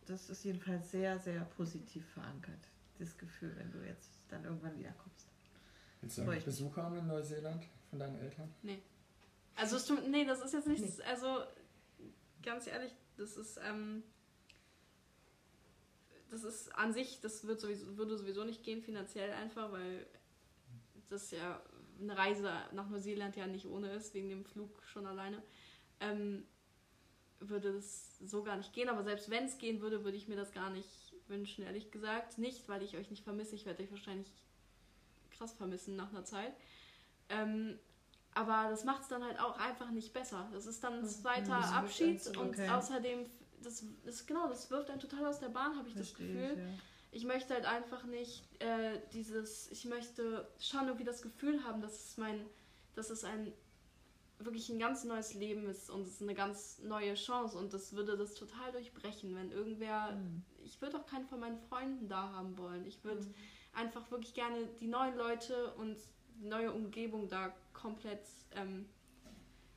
das 0.08 0.32
ist 0.32 0.44
jedenfalls 0.46 0.90
sehr, 0.90 1.20
sehr 1.20 1.42
positiv 1.56 2.04
verankert, 2.10 2.58
das 2.98 3.16
Gefühl, 3.20 3.54
wenn 3.58 3.72
du 3.72 3.86
jetzt 3.86 4.10
dann 4.30 4.44
irgendwann 4.44 4.76
wiederkommst. 4.80 5.28
Willst 6.02 6.18
du 6.18 6.24
mich. 6.24 6.44
Besuch 6.44 6.76
haben 6.76 6.98
in 6.98 7.06
Neuseeland 7.06 7.64
von 7.92 8.00
deinen 8.00 8.16
Eltern? 8.20 8.52
Also, 9.56 9.76
es 9.78 9.86
tut, 9.86 10.08
nee, 10.10 10.26
das 10.26 10.42
ist 10.42 10.54
jetzt 10.54 10.68
nichts. 10.68 11.00
Also, 11.02 11.44
ganz 12.46 12.68
ehrlich, 12.68 12.92
das 13.18 13.38
ist, 13.38 13.60
ähm, 13.68 14.04
das 16.30 16.44
ist 16.44 16.74
an 16.76 16.94
sich, 16.94 17.20
das 17.22 17.46
wird 17.48 17.60
sowieso, 17.60 17.98
würde 17.98 18.18
sowieso 18.18 18.44
nicht 18.44 18.64
gehen, 18.64 18.82
finanziell 18.82 19.32
einfach, 19.34 19.72
weil 19.72 20.06
das 21.10 21.32
ja 21.32 21.62
eine 22.00 22.18
Reise 22.18 22.52
nach 22.74 22.90
Neuseeland 22.90 23.36
ja 23.36 23.48
nicht 23.48 23.66
ohne 23.68 23.92
ist, 23.94 24.14
wegen 24.14 24.30
dem 24.30 24.46
Flug 24.46 24.70
schon 24.84 25.06
alleine. 25.06 25.42
Ähm, 26.00 26.46
würde 27.40 27.74
das 27.74 28.18
so 28.20 28.44
gar 28.44 28.58
nicht 28.58 28.74
gehen, 28.74 28.90
aber 28.90 29.04
selbst 29.04 29.30
wenn 29.30 29.46
es 29.46 29.58
gehen 29.58 29.82
würde, 29.82 30.04
würde 30.04 30.18
ich 30.18 30.28
mir 30.28 30.36
das 30.36 30.52
gar 30.52 30.70
nicht 30.70 31.14
wünschen, 31.28 31.64
ehrlich 31.64 31.92
gesagt. 31.92 32.38
Nicht, 32.38 32.68
weil 32.70 32.82
ich 32.82 32.96
euch 32.96 33.10
nicht 33.10 33.24
vermisse, 33.24 33.56
ich 33.56 33.66
werde 33.66 33.84
euch 33.84 33.92
wahrscheinlich 33.92 34.32
krass 35.32 35.54
vermissen 35.54 35.96
nach 35.96 36.10
einer 36.10 36.24
Zeit. 36.24 36.54
Ähm, 37.30 37.80
aber 38.36 38.70
das 38.70 38.84
macht 38.84 39.02
es 39.02 39.08
dann 39.08 39.24
halt 39.24 39.40
auch 39.40 39.58
einfach 39.58 39.90
nicht 39.90 40.14
besser. 40.14 40.48
Das 40.54 40.66
ist 40.68 40.84
dann 40.84 41.00
ein 41.00 41.06
zweiter 41.08 41.58
das 41.58 41.72
Abschied 41.72 42.28
und 42.38 42.50
Okay. 42.52 42.70
außerdem, 42.70 43.26
das 43.64 43.84
ist 44.06 44.28
genau, 44.28 44.48
das 44.48 44.70
wirft 44.70 44.90
einen 44.92 45.00
total 45.00 45.26
aus 45.26 45.40
der 45.40 45.50
Bahn, 45.50 45.76
habe 45.78 45.88
ich 45.88 45.96
das 45.96 46.12
Verstehe 46.12 46.28
Gefühl. 46.34 46.52
ich, 46.54 46.58
ja. 46.60 46.70
Ich 47.12 47.24
möchte 47.24 47.54
halt 47.54 47.66
einfach 47.66 48.04
nicht 48.04 48.44
äh, 48.62 49.00
dieses, 49.14 49.72
ich 49.72 49.86
möchte 49.86 50.48
schon 50.60 50.86
irgendwie 50.86 51.06
das 51.06 51.22
Gefühl 51.22 51.64
haben, 51.64 51.82
dass 51.82 51.94
es 52.10 52.18
mein, 52.18 52.46
dass 52.94 53.10
es 53.10 53.24
ein 53.24 53.54
wirklich 54.40 54.68
ein 54.70 54.80
ganz 54.80 55.06
neues 55.06 55.34
Leben 55.34 55.70
ist 55.70 55.90
und 55.90 56.02
es 56.02 56.16
ist 56.16 56.22
eine 56.22 56.36
ganz 56.36 56.80
neue 56.80 57.14
Chance 57.14 57.58
und 57.58 57.74
das 57.74 57.94
würde 57.96 58.18
das 58.18 58.34
total 58.34 58.74
durchbrechen, 58.74 59.34
wenn 59.34 59.50
irgendwer, 59.52 60.10
Hm. 60.10 60.44
ich 60.66 60.82
würde 60.82 60.98
auch 60.98 61.06
keinen 61.06 61.26
von 61.26 61.40
meinen 61.40 61.58
Freunden 61.58 62.10
da 62.10 62.34
haben 62.34 62.58
wollen. 62.58 62.86
Ich 62.86 63.02
würde 63.06 63.22
Mhm. 63.22 63.34
einfach 63.74 64.12
wirklich 64.12 64.34
gerne 64.34 64.68
die 64.82 64.88
neuen 64.88 65.16
Leute 65.16 65.74
und 65.76 65.98
neue 66.42 66.72
Umgebung 66.72 67.28
da 67.28 67.54
komplett 67.74 68.22
ähm, 68.54 68.86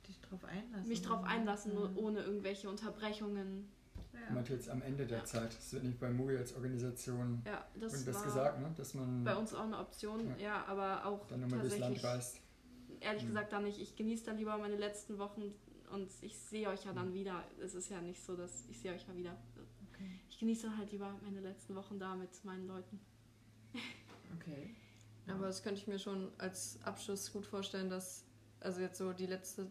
Dich 0.07 0.19
drauf 0.21 0.43
einlassen. 0.45 0.87
mich 0.87 1.01
drauf 1.01 1.23
einlassen, 1.23 1.73
nur 1.75 1.89
Mhm. 1.89 1.97
ohne 1.97 2.19
irgendwelche 2.21 2.69
Unterbrechungen. 2.69 3.67
Ich 4.11 4.33
meinte 4.35 4.53
jetzt 4.53 4.69
am 4.69 4.81
Ende 4.81 5.05
der 5.05 5.19
Ja. 5.19 5.25
Zeit. 5.25 5.53
Es 5.53 5.73
wird 5.73 5.83
nicht 5.83 5.99
bei 5.99 6.09
Mui 6.09 6.35
als 6.37 6.53
Organisation 6.55 7.41
Ja, 7.45 7.65
das 7.79 8.05
das 8.05 8.15
war 8.15 8.23
gesagt, 8.23 8.59
ne? 8.59 8.71
dass 8.75 8.93
man 8.93 9.23
bei 9.23 9.35
uns 9.35 9.53
auch 9.53 9.63
eine 9.63 9.77
Option, 9.77 10.27
ja, 10.31 10.37
Ja. 10.37 10.65
aber 10.65 11.05
auch 11.05 11.25
dann 11.27 11.41
nochmal 11.41 11.59
durchs 11.61 11.77
Land 11.79 12.03
reist. 12.03 12.41
ehrlich 13.01 13.23
Mhm. 13.23 13.27
gesagt 13.29 13.53
dann 13.53 13.63
nicht. 13.63 13.79
Ich 13.79 13.95
genieße 13.95 14.25
dann 14.25 14.37
lieber 14.37 14.57
meine 14.57 14.75
letzten 14.75 15.17
Wochen 15.19 15.53
und 15.93 16.09
ich 16.21 16.37
sehe 16.37 16.67
euch 16.69 16.83
ja 16.85 16.93
dann 16.93 17.13
wieder. 17.13 17.43
Es 17.63 17.73
ist 17.75 17.89
ja 17.89 18.01
nicht 18.01 18.21
so, 18.23 18.35
dass 18.35 18.65
ich 18.69 18.79
sehe 18.79 18.93
euch 18.93 19.07
ja 19.07 19.15
wieder. 19.15 19.37
Okay. 19.93 20.19
Ich 20.29 20.37
genieße 20.39 20.67
dann 20.67 20.77
halt 20.77 20.91
lieber 20.91 21.13
meine 21.23 21.39
letzten 21.39 21.75
Wochen 21.75 21.97
da 21.99 22.15
mit 22.15 22.29
meinen 22.45 22.67
Leuten. 22.67 22.99
okay. 24.35 24.75
Aber 25.29 25.47
das 25.47 25.63
könnte 25.63 25.79
ich 25.81 25.87
mir 25.87 25.99
schon 25.99 26.31
als 26.37 26.79
Abschluss 26.83 27.31
gut 27.31 27.45
vorstellen, 27.45 27.89
dass, 27.89 28.23
also 28.59 28.81
jetzt 28.81 28.97
so 28.97 29.13
die 29.13 29.25
letzte, 29.27 29.67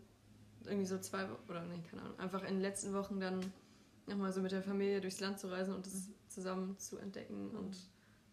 irgendwie 0.64 0.86
so 0.86 0.98
zwei, 0.98 1.26
oder 1.48 1.64
nee, 1.64 1.82
keine 1.90 2.02
Ahnung, 2.02 2.18
einfach 2.18 2.42
in 2.42 2.54
den 2.54 2.60
letzten 2.60 2.92
Wochen 2.94 3.20
dann 3.20 3.40
nochmal 4.06 4.32
so 4.32 4.40
mit 4.40 4.52
der 4.52 4.62
Familie 4.62 5.00
durchs 5.00 5.20
Land 5.20 5.38
zu 5.38 5.50
reisen 5.50 5.74
und 5.74 5.86
das 5.86 6.10
zusammen 6.28 6.78
zu 6.78 6.98
entdecken 6.98 7.50
und 7.56 7.76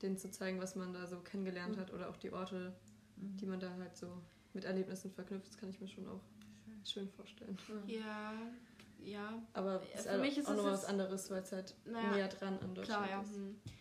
denen 0.02 0.18
zu 0.18 0.30
zeigen, 0.30 0.60
was 0.60 0.76
man 0.76 0.94
da 0.94 1.08
so 1.08 1.20
kennengelernt 1.20 1.76
Mhm. 1.76 1.82
hat 1.82 1.94
oder 1.94 2.10
auch 2.10 2.18
die 2.18 2.32
Orte, 2.32 2.74
Mhm. 3.18 3.38
die 3.38 3.46
man 3.46 3.60
da 3.60 3.70
halt 3.78 3.96
so 3.96 4.08
mit 4.54 4.66
Erlebnissen 4.66 5.12
verknüpft, 5.12 5.48
das 5.48 5.58
kann 5.58 5.70
ich 5.70 5.80
mir 5.82 5.88
schon 5.88 6.08
auch 6.08 6.22
Schön. 6.66 6.86
schön 6.86 7.10
vorstellen. 7.10 7.58
Ja, 7.88 8.34
ja, 9.04 9.42
Aber 9.54 9.82
Ja, 9.82 9.88
es 9.96 10.04
für 10.06 10.14
ist 10.14 10.22
mich 10.22 10.38
ist 10.38 10.48
auch 10.48 10.52
es 10.52 10.58
noch 10.58 10.66
was 10.66 10.86
anderes, 10.86 11.30
weil 11.30 11.42
es 11.44 11.52
halt 11.52 11.76
Naja, 11.86 12.12
näher 12.12 12.28
dran 12.28 12.60
an 12.60 12.76
Deutschland 12.76 12.86
klar, 12.86 13.10
ja. 13.10 13.22
ist. 13.22 13.75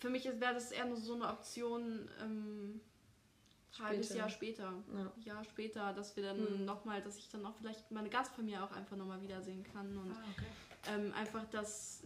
Für 0.00 0.10
mich 0.10 0.24
wäre 0.24 0.54
das 0.54 0.72
eher 0.72 0.86
nur 0.86 0.96
so 0.96 1.14
eine 1.14 1.28
Option, 1.28 2.08
ähm, 2.22 2.80
ein 3.78 3.84
halbes 3.84 4.06
Später. 4.06 4.18
Jahr 4.18 4.28
später. 4.30 4.72
Ja. 4.94 5.12
Jahr 5.24 5.44
später, 5.44 5.92
dass 5.92 6.16
wir 6.16 6.24
dann 6.24 6.38
Hm. 6.38 6.64
nochmal, 6.64 7.02
dass 7.02 7.16
ich 7.18 7.28
dann 7.28 7.44
auch 7.46 7.54
vielleicht 7.56 7.90
meine 7.92 8.08
Gastfamilie 8.08 8.62
auch 8.64 8.72
einfach 8.72 8.96
nochmal 8.96 9.20
wiedersehen 9.22 9.62
kann 9.62 9.96
und 9.96 10.10
Ah, 10.10 10.24
okay. 10.36 10.46
ähm, 10.94 11.12
einfach, 11.14 11.44
dass 11.50 12.02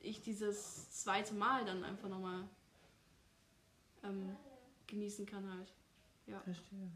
ich 0.00 0.22
dieses 0.22 0.90
zweite 0.90 1.34
Mal 1.34 1.64
dann 1.64 1.82
einfach 1.82 2.08
nochmal 2.08 2.44
ähm, 4.04 4.36
genießen 4.86 5.26
kann 5.26 5.50
halt. 5.50 5.72
Verstehe. 6.44 6.90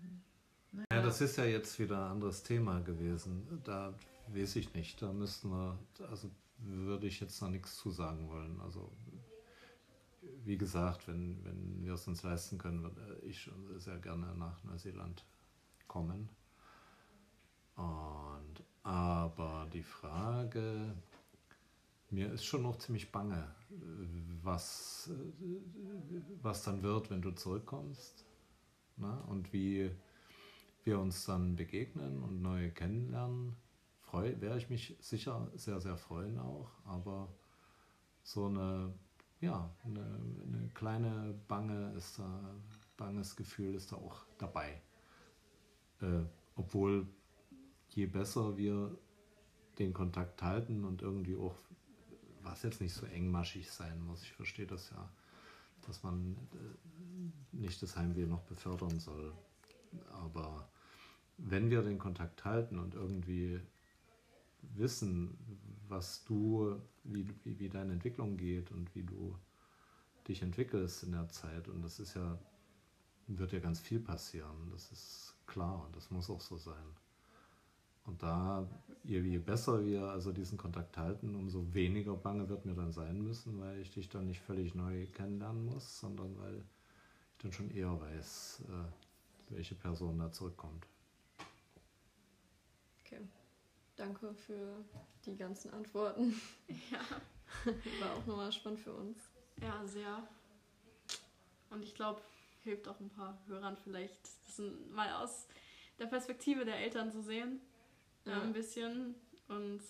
Ja, 0.92 1.02
das 1.02 1.20
ist 1.20 1.36
ja 1.36 1.44
jetzt 1.44 1.78
wieder 1.78 1.96
ein 2.06 2.10
anderes 2.12 2.42
Thema 2.42 2.80
gewesen. 2.80 3.60
Da 3.64 3.94
weiß 4.28 4.56
ich 4.56 4.72
nicht. 4.74 5.00
Da 5.02 5.12
müssten 5.12 5.48
wir, 5.50 5.78
also 6.08 6.30
würde 6.58 7.06
ich 7.06 7.20
jetzt 7.20 7.40
noch 7.42 7.48
nichts 7.48 7.76
zu 7.76 7.90
sagen 7.90 8.28
wollen. 8.28 8.60
Also 8.60 8.92
wie 10.44 10.56
gesagt, 10.56 11.08
wenn, 11.08 11.44
wenn 11.44 11.84
wir 11.84 11.94
es 11.94 12.06
uns 12.06 12.22
leisten 12.22 12.58
können, 12.58 12.82
würde 12.82 13.20
ich 13.22 13.50
sehr 13.78 13.98
gerne 13.98 14.34
nach 14.36 14.62
Neuseeland 14.64 15.24
kommen. 15.86 16.28
Und 17.76 18.64
aber 18.82 19.68
die 19.72 19.82
Frage, 19.82 20.94
mir 22.10 22.32
ist 22.32 22.44
schon 22.44 22.62
noch 22.62 22.78
ziemlich 22.78 23.12
bange, 23.12 23.54
was, 24.42 25.10
was 26.42 26.64
dann 26.64 26.82
wird, 26.82 27.10
wenn 27.10 27.22
du 27.22 27.30
zurückkommst. 27.30 28.24
Ne? 28.96 29.22
Und 29.28 29.52
wie 29.52 29.90
wir 30.84 30.98
uns 30.98 31.24
dann 31.26 31.56
begegnen 31.56 32.22
und 32.22 32.42
neue 32.42 32.70
kennenlernen, 32.70 33.56
freu, 34.00 34.34
werde 34.40 34.58
ich 34.58 34.70
mich 34.70 34.96
sicher 35.00 35.50
sehr, 35.54 35.80
sehr 35.80 35.96
freuen 35.96 36.38
auch. 36.38 36.70
Aber 36.84 37.28
so 38.22 38.46
eine, 38.46 38.92
ja, 39.40 39.70
eine, 39.84 40.00
eine 40.00 40.70
kleine 40.74 41.34
Bange 41.48 41.92
ist 41.96 42.18
da, 42.18 42.54
banges 42.96 43.36
Gefühl 43.36 43.74
ist 43.74 43.92
da 43.92 43.96
auch 43.96 44.24
dabei. 44.38 44.80
Äh, 46.02 46.24
obwohl 46.56 47.06
je 47.90 48.06
besser 48.06 48.56
wir 48.56 48.96
den 49.78 49.94
Kontakt 49.94 50.42
halten 50.42 50.84
und 50.84 51.00
irgendwie 51.02 51.36
auch, 51.36 51.54
was 52.42 52.62
jetzt 52.62 52.80
nicht 52.80 52.92
so 52.92 53.06
engmaschig 53.06 53.70
sein 53.70 54.04
muss, 54.04 54.22
ich 54.22 54.32
verstehe 54.32 54.66
das 54.66 54.90
ja, 54.90 55.10
dass 55.86 56.02
man 56.02 56.36
äh, 56.52 57.56
nicht 57.56 57.82
das 57.82 57.96
Heimweh 57.96 58.26
noch 58.26 58.42
befördern 58.42 59.00
soll. 59.00 59.32
Aber 60.12 60.68
wenn 61.38 61.70
wir 61.70 61.82
den 61.82 61.98
Kontakt 61.98 62.44
halten 62.44 62.78
und 62.78 62.94
irgendwie 62.94 63.60
wissen, 64.74 65.38
was 65.90 66.24
du, 66.24 66.80
wie, 67.04 67.26
wie, 67.44 67.68
deine 67.68 67.92
Entwicklung 67.92 68.36
geht 68.36 68.70
und 68.70 68.94
wie 68.94 69.02
du 69.02 69.36
dich 70.28 70.42
entwickelst 70.42 71.02
in 71.02 71.12
der 71.12 71.28
Zeit, 71.28 71.68
und 71.68 71.82
das 71.82 71.98
ist 71.98 72.14
ja, 72.14 72.38
wird 73.26 73.52
ja 73.52 73.58
ganz 73.58 73.80
viel 73.80 74.00
passieren, 74.00 74.70
das 74.72 74.90
ist 74.92 75.34
klar 75.46 75.84
und 75.84 75.96
das 75.96 76.10
muss 76.10 76.30
auch 76.30 76.40
so 76.40 76.56
sein. 76.56 76.96
Und 78.06 78.22
da, 78.22 78.66
je, 79.04 79.20
je 79.20 79.38
besser 79.38 79.84
wir 79.84 80.02
also 80.04 80.32
diesen 80.32 80.58
Kontakt 80.58 80.96
halten, 80.96 81.34
umso 81.34 81.74
weniger 81.74 82.14
bange 82.16 82.48
wird 82.48 82.64
mir 82.64 82.74
dann 82.74 82.92
sein 82.92 83.22
müssen, 83.22 83.60
weil 83.60 83.78
ich 83.80 83.90
dich 83.90 84.08
dann 84.08 84.26
nicht 84.26 84.40
völlig 84.40 84.74
neu 84.74 85.06
kennenlernen 85.08 85.66
muss, 85.66 86.00
sondern 86.00 86.36
weil 86.38 86.56
ich 86.56 87.42
dann 87.42 87.52
schon 87.52 87.70
eher 87.70 88.00
weiß, 88.00 88.64
äh, 88.68 89.52
welche 89.54 89.74
Person 89.74 90.18
da 90.18 90.32
zurückkommt. 90.32 90.86
Okay. 93.04 93.20
Danke 94.00 94.34
für 94.34 94.82
die 95.26 95.36
ganzen 95.36 95.70
Antworten. 95.74 96.40
Ja. 96.90 97.00
War 98.00 98.16
auch 98.16 98.26
nochmal 98.26 98.50
spannend 98.50 98.80
für 98.80 98.94
uns. 98.94 99.18
Ja, 99.60 99.86
sehr. 99.86 100.26
Und 101.68 101.82
ich 101.82 101.94
glaube, 101.94 102.22
hilft 102.64 102.88
auch 102.88 102.98
ein 102.98 103.10
paar 103.10 103.36
Hörern 103.46 103.76
vielleicht, 103.76 104.18
das 104.46 104.62
mal 104.90 105.12
aus 105.22 105.48
der 105.98 106.06
Perspektive 106.06 106.64
der 106.64 106.76
Eltern 106.76 107.12
zu 107.12 107.22
sehen. 107.22 107.60
Ja. 108.24 108.32
Ja. 108.32 108.42
ein 108.42 108.54
bisschen. 108.54 109.14
Und 109.48 109.82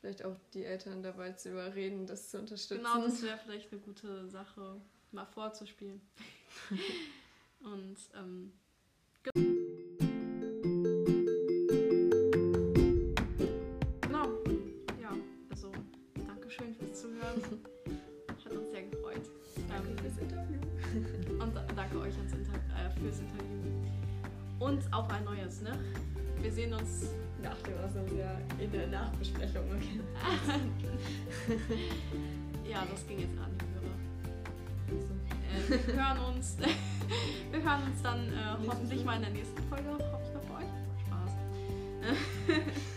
Vielleicht 0.00 0.24
auch 0.24 0.36
die 0.54 0.64
Eltern 0.64 1.02
dabei 1.02 1.32
zu 1.32 1.50
überreden, 1.50 2.06
das 2.06 2.30
zu 2.30 2.38
unterstützen. 2.38 2.84
genau 2.84 3.02
das 3.02 3.20
wäre 3.22 3.38
vielleicht 3.38 3.72
eine 3.72 3.80
gute 3.80 4.28
Sache, 4.28 4.80
mal 5.10 5.26
vorzuspielen. 5.26 6.00
Und 7.60 7.96
ähm, 8.14 8.52
fürs 23.08 23.20
Interview. 23.20 23.46
Und 24.58 24.92
auf 24.92 25.08
ein 25.10 25.24
neues, 25.24 25.62
ne? 25.62 25.78
Wir 26.40 26.52
sehen 26.52 26.74
uns. 26.74 27.10
Nach 27.40 27.56
dem 27.58 27.74
Auslandsjahr 27.84 28.40
in 28.58 28.72
der 28.72 28.88
Nachbesprechung. 28.88 29.62
Okay. 29.70 30.00
Ja, 32.68 32.84
das 32.90 33.06
ging 33.06 33.20
jetzt 33.20 33.38
an 33.38 33.50
die 33.56 33.64
Hörer. 33.72 33.96
Äh, 35.54 35.86
wir 35.86 35.94
hören 35.94 36.34
uns. 36.34 36.56
wir 37.50 37.62
hören 37.62 37.82
uns 37.84 38.02
dann 38.02 38.28
äh, 38.28 38.68
hoffentlich 38.68 39.04
mal 39.06 39.16
in 39.16 39.22
der 39.22 39.30
nächsten 39.30 39.62
Folge. 39.70 39.88
Hoffe 39.88 40.22
ich 40.22 40.34
noch 40.34 40.44
bei 40.44 40.56
euch. 40.58 40.68
Spaß. 41.06 41.32